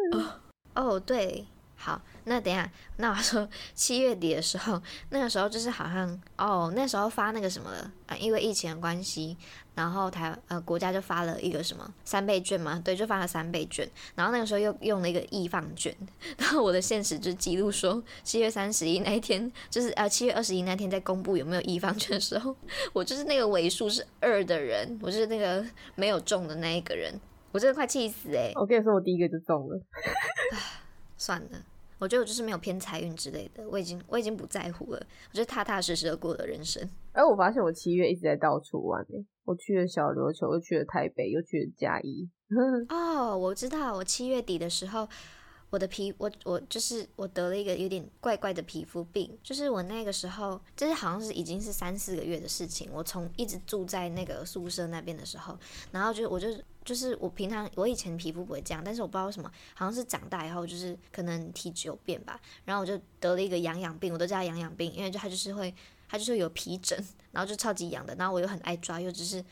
[0.76, 1.46] 哦，对。
[1.84, 9.36] 好，那等下，那我说七月底的时候，那个时候就是好像哦，那时候发那个什么了啊，因为疫情的关系，
[9.76, 15.94] 然后台呃国家就发了一个什么三倍券嘛，对，就发了三倍券，然后那个时候又用了一个易放券，
[16.40, 22.56] 然后我的现实就记录说七月三十一那一天，就是呃七月二十一那天在公布有没有易放券的时候，
[22.94, 25.62] 我就是那个尾数是二的人，我就是那个
[25.96, 27.14] 没有中的那一个人，
[27.52, 28.54] 我真的快气死哎！
[28.56, 29.78] 我跟你说，我第一个就中了，
[31.18, 31.50] 算了。
[32.04, 35.02] 我觉得我就是没有偏财运之类的，我已经我已经不在乎了，
[35.32, 36.88] 我就踏踏实实的过了人生。
[37.14, 42.30] 而，我发现我七月一直在到处玩诶，我去了小琉球，又去了台北，又去了嘉义。
[42.90, 45.08] 哦，我知道，我七月底的时候。
[45.70, 52.92] 我的皮，我我就是我得了一个有点怪怪的皮肤病，就是我那个时候，就是好像是已经是三四个月的事情。
[52.94, 55.58] 我从一直住在那个宿舍那边的时候，
[55.92, 56.48] 然后就我就
[56.84, 65.74] 就是我平常我以前皮肤不会这样，但是我不知道为什么，好像是长大以后就是可能体质有变吧，然后我就得了一个痒痒病，我都叫它痒痒病，因为就它就是会
[66.08, 66.98] 它就是有皮疹，
[67.32, 69.44] 然后就超级痒的，然后我又很爱抓，又只是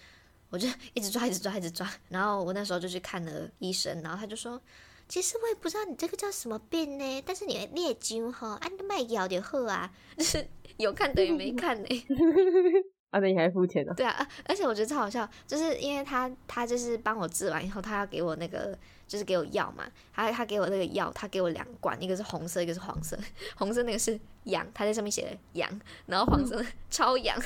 [0.49, 4.61] 我就一直抓一直抓一直抓，然后我那时候就去看了医生，然后他就说。
[5.07, 11.87] 其实我也不知道你这个叫什么病呢，但是你裂筋哈，按卖药就好啊， 就是有看等于没看呢。
[13.11, 13.93] 啊，那你还付钱呢？
[13.95, 19.83] 对啊，而且我觉得超好笑，就是因为他他就是帮我治完以后，他要给我那个就是给我药嘛，
[20.13, 23.17] 他他给我那个药，他给我两罐，一个是红色，一个是黄色，
[23.57, 25.69] 红色那个是痒，他在上面写的痒，
[26.07, 27.37] 然后黄色 超痒。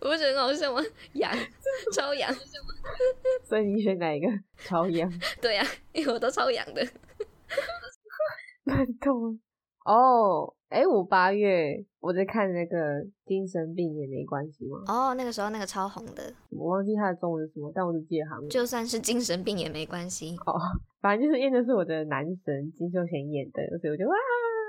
[0.00, 0.80] 我不觉得很好笑吗？
[1.14, 1.36] 痒，
[1.92, 2.32] 超痒。
[3.42, 4.28] 所以你选哪一个？
[4.58, 5.12] 超痒。
[5.40, 6.86] 对呀，因为我都超痒的。
[8.62, 9.40] 难懂。
[9.84, 12.76] 哦，哎，我八月我在看那个
[13.26, 14.82] 精神病也没关系吗？
[14.86, 16.32] 哦，那个时候那个超红的。
[16.48, 18.48] 我忘记它的中文是什么，但我只记得韩文。
[18.48, 20.34] 就算是精神病也没关系。
[20.46, 20.58] 哦，
[21.02, 24.14] 反正就是演的是我的男神金秀贤演的，所以我就哇，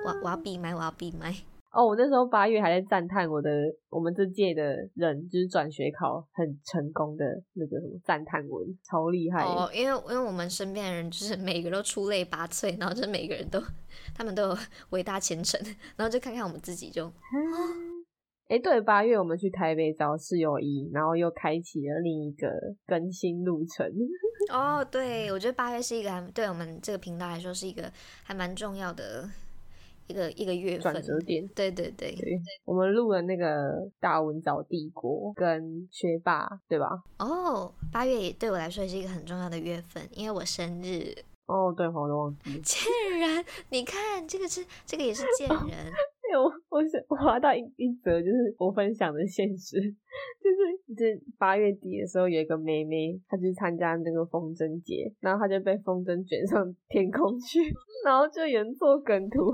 [0.06, 1.34] 我我要闭麦，我要闭麦。
[1.74, 3.50] 哦，我那时候八月还在赞叹我的
[3.90, 9.44] 我们这届的人就是转学考很成功的那个什么赞叹文，超厉害。
[9.44, 13.60] 哦，因为因为我们身边的人就是每个都出类拔萃，然后就是每个人都
[14.14, 14.58] 他们都有
[14.92, 15.60] 伟大前程，
[15.96, 17.12] 然后就看看我们自己就，
[18.50, 22.52] 哎，对，八月我们去台北找室友一，然后又开启了另一个
[22.86, 23.92] 更新路程。
[24.54, 29.28] 哦，对，我觉得八月是一个对我们这个频道来说是一个还蛮重要的。
[30.14, 32.16] 一个一个月转折点，对对对，
[32.66, 36.88] 我们录了那个大文藻帝国跟学霸，对吧？
[37.20, 41.16] 哦，八月也对我来说也是一个很重要的月份，因为我生日。
[41.46, 42.60] 哦，对，我都忘记。
[42.64, 45.92] 贱人，你看这个是这个也是贱人。
[46.36, 49.78] 我我是滑到一一则，就是我分享的现实，
[50.42, 57.60] 就是这八月底的时候，有一个妹妹，她去参加那个风筝节，然后她就被风筝卷上天空去，
[58.06, 59.52] 然后就有人做梗图，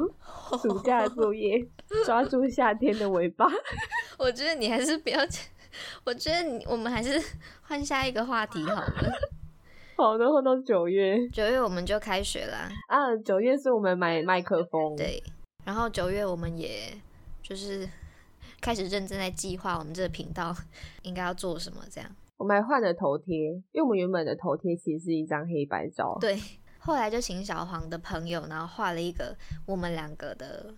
[0.57, 1.59] 暑假作业
[2.05, 3.45] 抓住夏天的尾巴。
[4.17, 5.19] 我觉得你还是不要，
[6.05, 7.19] 我觉得你我们还是
[7.61, 9.11] 换下一个话题好了。
[9.95, 13.15] 好的，换到九月，九月我们就开学了啊！
[13.17, 15.21] 九月是我们买麦克风，对。
[15.65, 16.93] 然后九月我们也
[17.43, 17.87] 就是
[18.61, 20.55] 开始认真在计划我们这个频道
[21.03, 22.09] 应该要做什么，这样。
[22.37, 23.35] 我们还换了头贴，
[23.71, 26.17] 因为我们原本的头贴其实是一张黑白照。
[26.21, 26.41] 对，
[26.79, 29.35] 后来就请小黄的朋友，然后画了一个
[29.65, 30.73] 我们两个的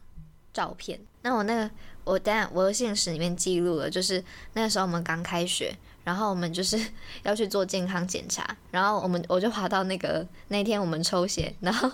[0.52, 1.00] 照片。
[1.22, 1.72] 那我那个，
[2.04, 4.24] 我当然我的现实里面记录了，就是
[4.54, 5.72] 那个时候我们刚开学，
[6.04, 6.78] 然后我们就是
[7.22, 11.92] 要去做健康检查，然后我们我就滑到那个那天我们抽血，然后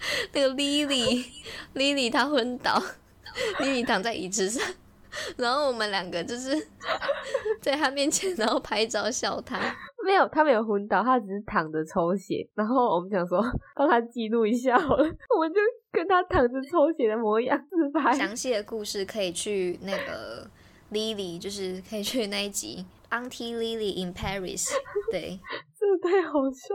[0.32, 2.82] 那个 Lily，Lily 她昏倒
[3.60, 4.66] ，Lily 躺在椅子上。
[5.36, 6.54] 然后我们两个就是
[7.60, 9.58] 在她面前，然后拍照笑她。
[10.04, 12.48] 没有，他没有昏倒，他只是躺着抽血。
[12.54, 13.42] 然后我们想说
[13.74, 15.60] 帮他记录一下好了，我们就
[15.92, 18.14] 跟他躺着抽血的模样自拍。
[18.14, 20.48] 详细的故事可以去那个
[20.92, 24.70] Lily，就是可以去那一集 Auntie Lily in Paris。
[25.10, 25.38] 对，
[25.78, 26.74] 真的太好笑。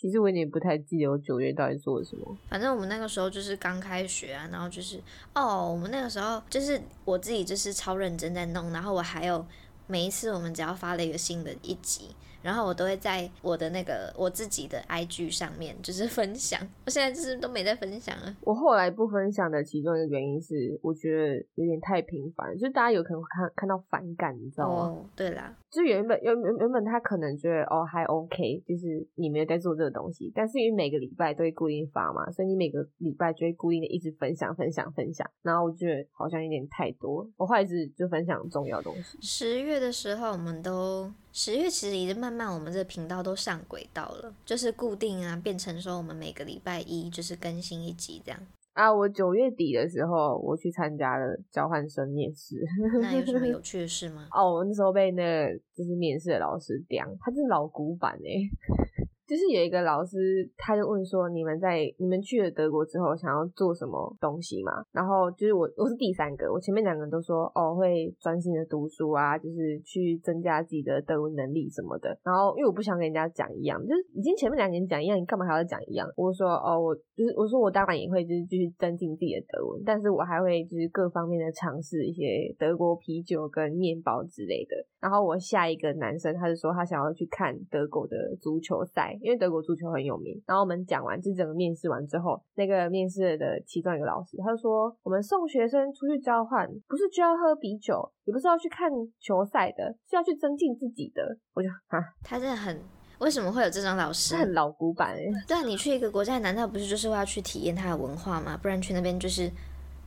[0.00, 2.36] 其实我有点不太记得我九月到底做了什么。
[2.48, 5.00] 反正我们那个时候就是刚开学啊，然后就是
[5.34, 9.44] 哦，我们那个时候就是我自己就是超认真在弄，然后我还有
[9.88, 12.10] 每一次我们只要发了一个新的一集。
[12.42, 18.34] 然后我都会在我的那个我自己的 IG 上面就是 分享，我现在就是都没在分享了。
[18.42, 24.82] 我后来不分享的其中一个原因是，我觉得有点太频繁，就大家有可能看看到反感，你知道吗？
[24.82, 39.18] 哦，对啦，就原本原原原本他可能觉得哦还 OK，就是你没有在做这个东西，但是因为每个礼拜都会固定发嘛，所以你每个礼拜就会固定的一直分享分享分享，然后我觉得好像有点太多，我后来是就分享重要东西。
[39.20, 41.12] 十月的时候我们都。
[41.40, 48.40] 十月其实已经慢慢，我们这个频道都上轨道了，就是固定啊，变成说我们每个礼拜一就是更新一集这样。
[48.72, 52.56] 啊，我九月底的时候我去参加了交换生面试，
[53.00, 54.26] 那有什么有 趣的事吗？
[54.32, 58.97] 哦，我那时候被那个就是面试的老师刁，他是老古板哎。
[59.28, 76.08] 就是有一个老师，他就问说：“你们在你们去了德国之后，想要做什么东西嘛？”然后就是我，我是第三个，我前面两个人都说：“哦，会专心的读书啊，就是去增加自己的德文能力什么的。”然后因为我不想跟人家讲一样，就是已经前面两个人讲一样，你干嘛还要讲一样？
[76.16, 89.17] 我说：“哦，我就是我说我当然也会就是继续增进自己的德文，但是我还会就是各方面的尝试一些德国啤酒跟面包之类的。”然后我下一个男生，他就说他想要去看德国的足球赛。
[89.22, 98.90] 因为德国足球很有名，然后我们讲完这整个面试完之后，那个面试的其中一个老师他就说：“我们送学生出去交换，不是就要喝啤酒，也不是要去看
[99.20, 102.80] 球赛的，是要去增进自己的。”我就啊，他真的很
[103.18, 104.36] 为什么会有这种老师？
[104.36, 105.24] 很老古板哎。
[105.46, 108.58] 对啊，你去一个国家，难道不是就是要去体验他的文化吗？
[108.60, 109.50] 不然去那边就是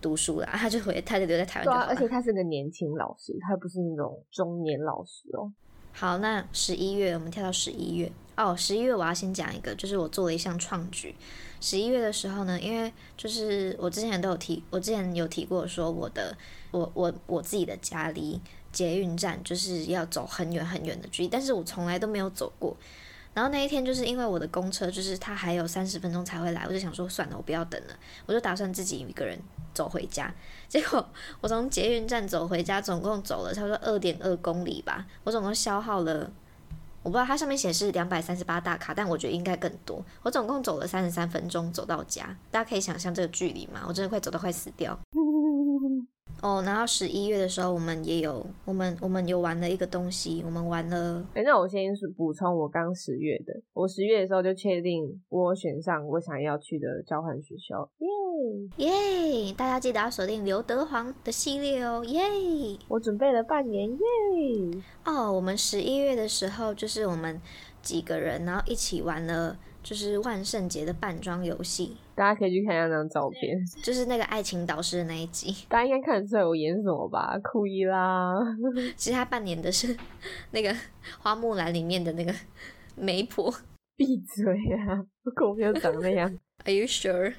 [0.02, 1.86] 读书啦，他就回，他就留在台湾就好了。
[1.88, 5.52] 而且他是个年轻老师，他不是那种中年老师哦。
[5.94, 8.56] 好，那十一月我们跳到十一月哦。
[8.58, 11.16] 十一月我要先讲一个，就是我做了一项创举。
[11.60, 16.36] 十一月的时候呢，因为就是我之前都有提，我之前有提过说我的
[16.72, 22.76] 我我我自己的家离捷运站就是要走很远很远的距离，但是我从来都没有走过。
[23.34, 27.94] 然后那一天就是因为我的公车就是它还有三十分钟才会来，我就想说算了，我不要等了，
[28.26, 29.40] 我就打算自己一个人
[29.74, 30.34] 走回家。
[30.72, 31.06] 结果
[31.42, 35.06] 我从捷运站走回家，总共走了差不多二点二公里吧。
[35.26, 36.32] 我总共消耗了，
[37.04, 40.02] 我不知道它上面显示两百三十八大卡，但我觉得应该更多。
[40.24, 43.84] 我总共走了三十三分钟走到家，大家可以想象这个距离吗？
[43.86, 44.98] 我真的快走到快死掉。
[46.42, 51.24] 哦，然后十一月的时候，我们也有我们我们有玩了一个东西，我们玩了。
[51.36, 57.88] 哎，那我先是补充，我刚十月的，我十月的时候就确定我选上我想要去的交换学校，
[58.78, 58.88] 耶
[59.46, 59.54] 耶！
[59.54, 62.22] 大家记得要锁定刘德华的系列哦，耶！
[62.88, 64.82] 我准备了半年，耶！
[65.06, 67.40] 哦，我们十一月的时候就是我们
[67.84, 69.58] 几个人，然后一起玩了。
[69.84, 77.36] 就是万圣节的扮装游戏，大家可以去看一下那张照片， 就是那个爱情导师的那一集， 大家应该看得出来我演什么吧？
[77.44, 78.36] 酷伊啦，
[78.96, 79.98] 其实他扮演的是
[80.52, 80.72] 那个
[81.20, 82.32] 花木兰里面的那个
[82.96, 83.52] 媒婆。
[83.98, 84.46] 闭嘴
[84.76, 85.02] 啊！
[85.50, 86.28] 我没有长那样。
[86.66, 87.34] Are you sure？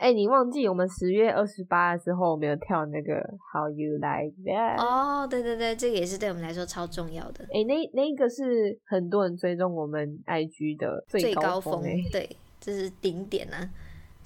[0.00, 3.14] 哎，你忘记我们十月二十八的时候，我们有跳那个
[3.52, 4.80] How You Like That？
[4.80, 7.44] 哦，对对对，这个也是对我们来说超重要的。
[7.52, 11.82] 哎，那那个是很多人追踪我们 IG 的最高峰，
[12.12, 12.28] 对，
[12.60, 13.68] 这是顶点啊。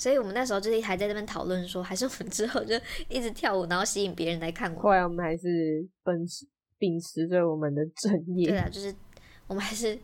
[0.03, 2.75] 所以我们那时候就是还在那边讨论说，还是我们之后就
[3.09, 4.81] 一直跳舞，然后吸引别人来看我。
[4.81, 6.45] 后来我们还是秉持
[6.77, 8.49] 秉持着我们的正业。
[8.49, 8.93] 对啊，就是
[9.47, 9.97] 我们还是。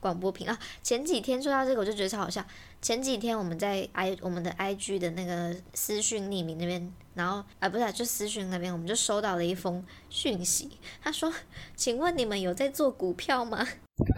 [0.00, 2.44] 广播频啊，前几天说到这个，我就觉得超好笑。
[2.82, 10.78] 前几天我们在 i 我们的 i g 的那个私讯匿名那边，然后啊不是，就私讯那边，我们就收到了一封讯息。
[11.00, 11.32] 他说
[11.74, 13.66] ：“请问你们有在做股票吗？”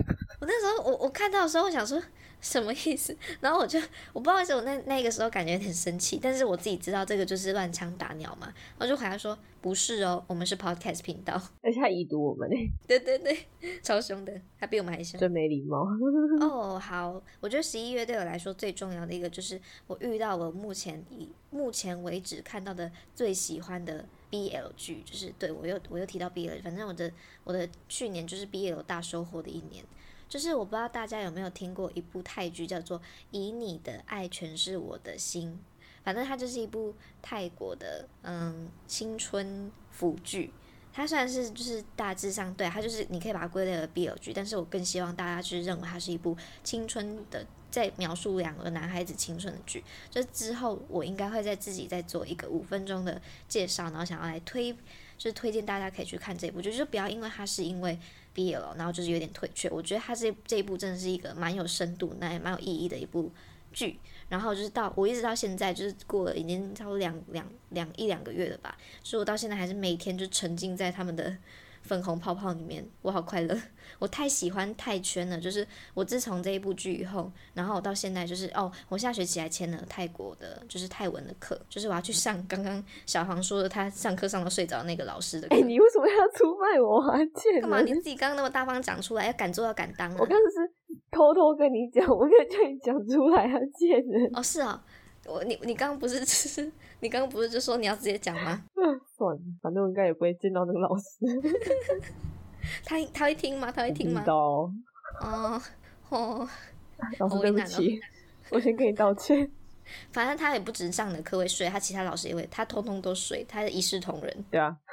[0.41, 2.03] 我那时候我我看到的时候，我想说
[2.41, 3.17] 什么意思？
[3.41, 3.79] 然后我就
[4.13, 12.57] 我不知道为什么那那个时候感觉有点生气，但是我自己知道这个就是乱枪打鸟嘛，我就回答说不是哦，我们是 podcast 频道，而且他已读我们 呢，
[12.87, 13.47] 对对对，
[13.83, 15.87] 超凶的，他比我们还凶，真没礼貌。
[16.41, 27.11] 哦，好，我觉得十一月对我来说最重要的一个就是我遇到我目前以目前为止看到的最喜欢的 BL 剧，就是对我又我又提到 BL，反正我的
[27.45, 29.85] 我的去年就是 BL 大收获的一年。
[30.29, 32.99] 就是我不知道大家有没有听过一部泰剧，叫做
[33.31, 35.53] 《以你的爱诠释我的心》，
[36.05, 40.53] 反正它就是一部泰国的嗯青春腐剧。
[40.93, 49.85] 它虽然是就是大致上对它就是你可以把它归类为 BL 剧，但是我更希望大家去认为它是一部青春的，在描述两个男孩子青春的剧。
[50.11, 57.97] 就之后我应该会在自己再做一个五分钟的介绍，然后想要来推，就是推荐大家可以去看这部，就是不要因为它是因为。
[58.37, 59.69] 毕业了，然后就是有点退却。
[59.71, 63.33] 我觉得他这这一部真的是一个蛮有深度、那也蛮有意义的一部
[63.73, 63.99] 剧。
[64.29, 71.37] 然后就是到我一直到现在，就是过了已经差不多两两两一两个月了吧，所以我到现在还是每天就沉浸在他们的。
[71.83, 73.57] 粉红泡泡里面，我好快乐，
[73.99, 75.39] 我太喜欢泰圈了。
[75.39, 85.55] 就是我自从这一部剧以后，然后我到现在就是哦，我下学期还签了泰国的，就是泰文的课，就是我要去上刚刚小黄说的他上课上到睡着那个老师的课。
[85.55, 87.19] 哎，你为什么要出卖我啊？
[87.35, 87.81] 贱干嘛？
[87.81, 90.17] 你自己刚刚那么大方讲出来，要敢做要敢当啊！
[90.19, 90.73] 我刚刚是
[91.11, 94.31] 偷偷跟你讲，我没有叫你讲出来啊，贱人！
[94.35, 94.83] 哦，是啊，
[95.27, 96.71] 我你你刚刚不是是，
[97.01, 98.63] 你刚刚不是就说你要直接讲吗？
[99.17, 101.05] 算了，反正我应该也不会见到那个老师。
[102.85, 103.71] 他他会听吗？
[103.73, 104.21] 他会听吗？
[104.21, 104.71] 知道。
[105.21, 105.63] 哦
[106.11, 106.49] 哦，
[107.19, 108.01] 老师对不起，
[108.51, 109.51] 我先跟你道歉。
[110.13, 114.45] 反正他也不止上的课会睡，他其他老师也会，他通通都睡，他一视同仁。
[114.51, 114.77] 对啊。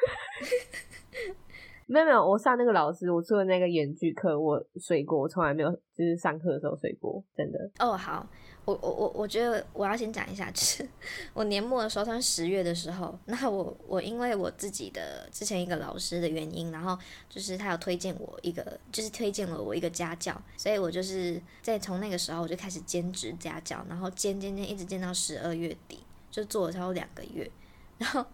[1.85, 7.59] 没有没有，我上那个老师，我做的那个演剧课，我睡过，我从来没有就是上课的时候睡过，真的。
[7.79, 8.25] 哦，好。
[8.65, 10.87] 我我我我觉得我要先讲一下，就是
[11.33, 16.97] 我年末的时候，他十月的时候，那我我因为我自己的之前一个老师的原因，然后
[17.29, 25.99] 就是他有推荐我一个，就是推荐了我一个家教，所以我就是在从那个时候我就开始兼职家教，然后兼兼兼一直兼到十二月底，
[26.31, 27.51] 就做了差不多两个月，
[27.97, 28.25] 然后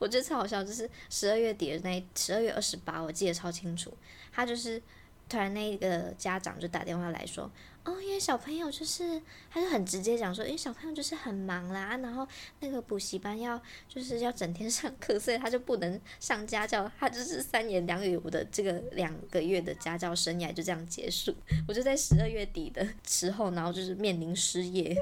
[0.00, 3.96] 我觉得超好笑，就是十二月底的那十二月二十八，我记得超清楚，
[4.32, 4.82] 他就是
[5.28, 7.48] 突然那个家长就打电话来说。
[7.88, 9.18] 哦，因为小朋友就是，
[9.50, 12.28] 他就很直接讲说，因为小朋友就是很忙啦，然后
[12.60, 13.58] 那个补习班要
[13.88, 21.34] 就是要整天上课，所以他就不能上家教，他就是三言两语，我的这个两个月的家教生涯就这样结束。
[21.66, 24.94] 我就在十二月底的时候，然后就是面临失业，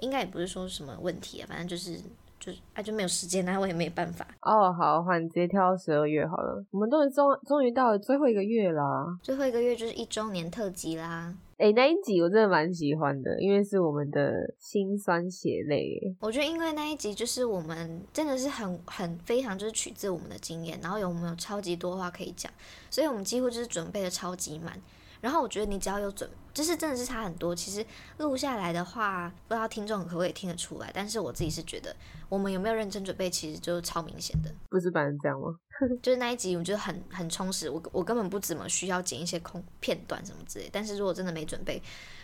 [0.00, 2.00] 应该也不是说什么问题啊，反正就是。
[2.38, 4.24] 就啊就没有时间，那我也没办法。
[4.42, 6.64] 哦，好，换你直接跳到十二月好了。
[6.70, 11.34] 我们都终终于到了最后一个月啦，最后一个月就是一周年特辑啦。
[11.58, 16.14] 哎，那一集我真的蛮喜欢的，因为是我们的心酸血泪。
[16.20, 22.52] 我觉得因为那一集就是我们真的是很很非常就是取自我们的经验，然后有我们有超级多话可以讲，
[22.90, 24.78] 所以我们几乎就是准备的超级满。
[25.26, 27.52] 然后我觉得你只要有准，就是真的是差很多。
[27.52, 27.84] 其实
[28.18, 30.88] 录下来的话，不知道听众可不可以听得出来。
[30.94, 31.92] 但是我自己是觉得，
[32.28, 34.54] 我们有没有认真准备，其实就是超明显的。
[34.68, 35.48] 不是本来这样吗？
[36.00, 37.68] 就是那一集，我觉得很很充实。
[37.68, 40.70] 我我根本不怎么需要剪一些空片段什么之类。
[40.72, 41.82] 但是如果真的没准备，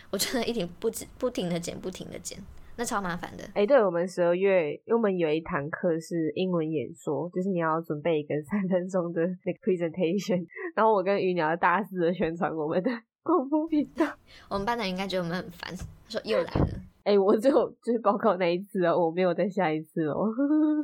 [0.09, 2.41] 我真的一停不止不停的剪，不停的剪。
[2.75, 3.43] 那超麻烦的。
[3.53, 10.43] 哎，对，我们十二月，因为我们有一堂课是英文演说，就是你要准备一个三分钟的那个 presentation，
[10.75, 12.89] 然后我跟鱼鸟大肆的宣传我们的
[13.21, 14.05] 广播频道。
[14.49, 16.67] 我们班的人应该觉得我们很烦，他说又来了。
[17.03, 20.33] 哎，我只有就是报告那一次哦，我没有再下一次哦。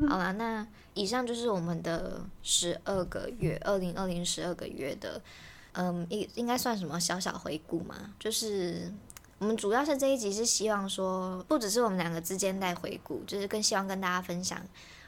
[0.07, 5.19] 好啦，那以上就是我们的十二个月，二零二零十二个月的，
[5.73, 8.91] 嗯，应应该算什么小小回顾嘛，就是。
[9.39, 14.61] 我们主要是这一集是希望说，不只是我们两个之间在回顾，就是更希望跟大家分享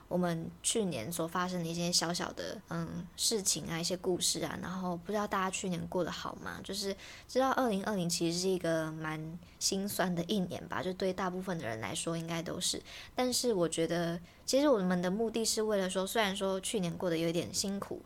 [0.08, 4.58] 我们去年所发生的一些小小的嗯事情啊，一些故事啊。
[4.62, 6.62] 然后不知道大家去年过得好吗？
[6.64, 6.96] 就是
[7.28, 12.82] 知道二零二零其实是一个蛮心酸的一年吧，就对大部分的人来说应该都是。
[13.14, 18.02] 但是我觉得，其实我们的目的是为了说，虽然说去年过得有点辛苦。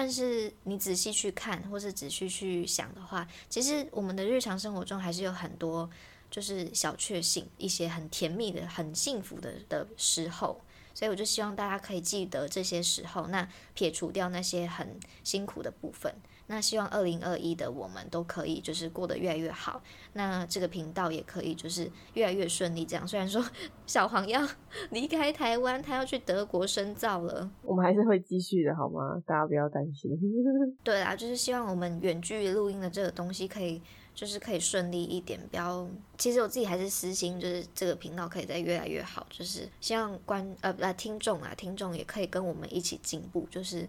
[0.00, 5.90] 但是你仔细去看，或是仔细去想的话，其实我们的日常生活中还是有很多
[6.30, 10.60] 就是小确幸，一些很甜蜜的、很幸福的的时候。
[10.94, 16.14] 所以我就希望大家可以记得这些时候，那撇除掉那些很辛苦的部分。
[16.48, 19.80] 那希望二零二一的我们都可以就是过得越来越好，
[20.14, 22.84] 那这个频道也可以就是越来越顺利。
[22.84, 23.44] 这样虽然说
[23.86, 24.46] 小黄要
[24.90, 29.22] 离开台湾，他要去德国深造了，我们还是会继续的，好吗？
[29.24, 30.10] 大家不要担心。
[30.82, 33.80] 对啦，就是希望我们远距离录音的这个东西可以。
[34.14, 35.88] 就是可以顺利一点，不要。
[36.16, 43.46] 其实我自己还是私心，就是这个频道可以再越来越好，就是希望观呃不听众啊，听众也可以跟我们一起进步。
[43.48, 43.86] 就是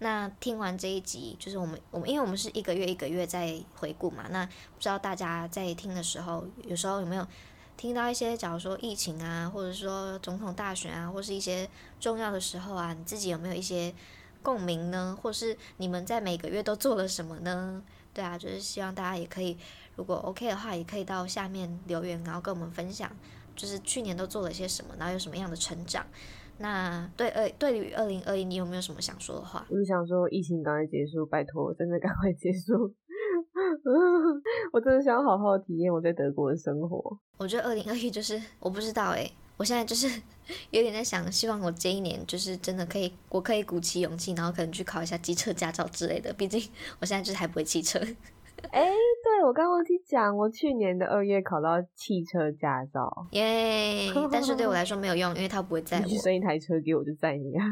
[0.00, 7.26] 那听完这一集，就是我们我们因为我们是一个月一个月在回顾嘛，那不知道大家在听的时候，有时候有没有
[7.76, 11.68] 听到一些，假如说疫情啊，或者说总统大选啊，或是一些
[12.00, 13.94] 重要的时候啊，你自己有没有一些？
[14.42, 17.82] 共鸣呢，或是你们在每个月都做了什么呢？
[18.14, 19.54] 对啊，就是希望大家也可以，
[19.96, 23.14] 如果 OK 的话，也可以到下面留言，然后跟我们分享，
[23.54, 26.06] 就是去年都做了些什么，然后有什么样的成长。
[26.60, 29.66] 那对二对于二零二一，你有没有什么想说的话？
[29.70, 32.94] 我是想说，疫情赶快结束，拜托，真的赶快结束。
[34.72, 37.18] 我真的想好好体验我在德国的生活。
[37.38, 39.30] 我觉得二零二一就是我不知道哎。
[39.56, 40.08] 我现在就是
[40.70, 46.32] 有点在想，希望我这一年就是真的可以，我可以鼓起勇气，然后可能去考一下机车驾照之类的。
[46.32, 46.58] 毕竟
[46.98, 48.00] 我现在就是还不会汽车。
[48.70, 48.82] 哎，
[49.24, 54.12] 对我刚忘记讲，我去年的二月考到汽车驾照，耶！
[54.30, 56.06] 但是对我来说没有用，因为他不会载我。
[56.06, 57.64] 你生一台车给我就载你啊。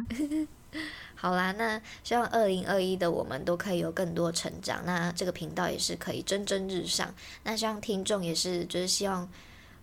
[1.14, 7.14] 好啦，那希望二零二一的我们都可以有更多成长，那这个频道也是可以蒸蒸日上。
[7.45, 9.28] 那希望听众也是，就是希望。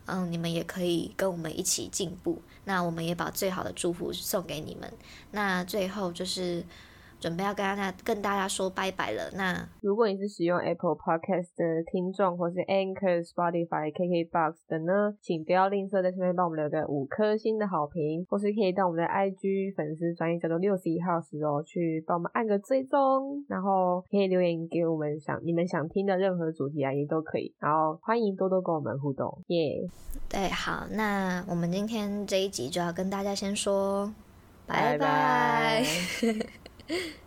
[0.07, 2.39] 嗯，你们也可以跟我们一起进步。
[2.65, 4.91] 那我们也把最好的祝福送给你们。
[5.31, 6.63] 那最后就是。
[7.25, 9.31] 准备要跟大家跟大家说拜拜了。
[9.33, 27.51] 那如果你是使用 Apple Podcast 的听众，或是 Anchor、Spotify、KKBox 的呢，请不要吝啬在上面帮我们留个五颗星的好评，或是可以到我们的 IG 粉丝专业叫做六十一号时哦，去帮我们按个追踪，然后可以留言给我们想你们想听的任何主题啊，也都可以。
[27.57, 29.89] 然后欢迎多多跟我们互动，耶！
[30.29, 34.13] 对，好，那我们今天这一集就要跟大家先说
[34.67, 35.83] 拜拜。
[36.87, 37.15] 嗯。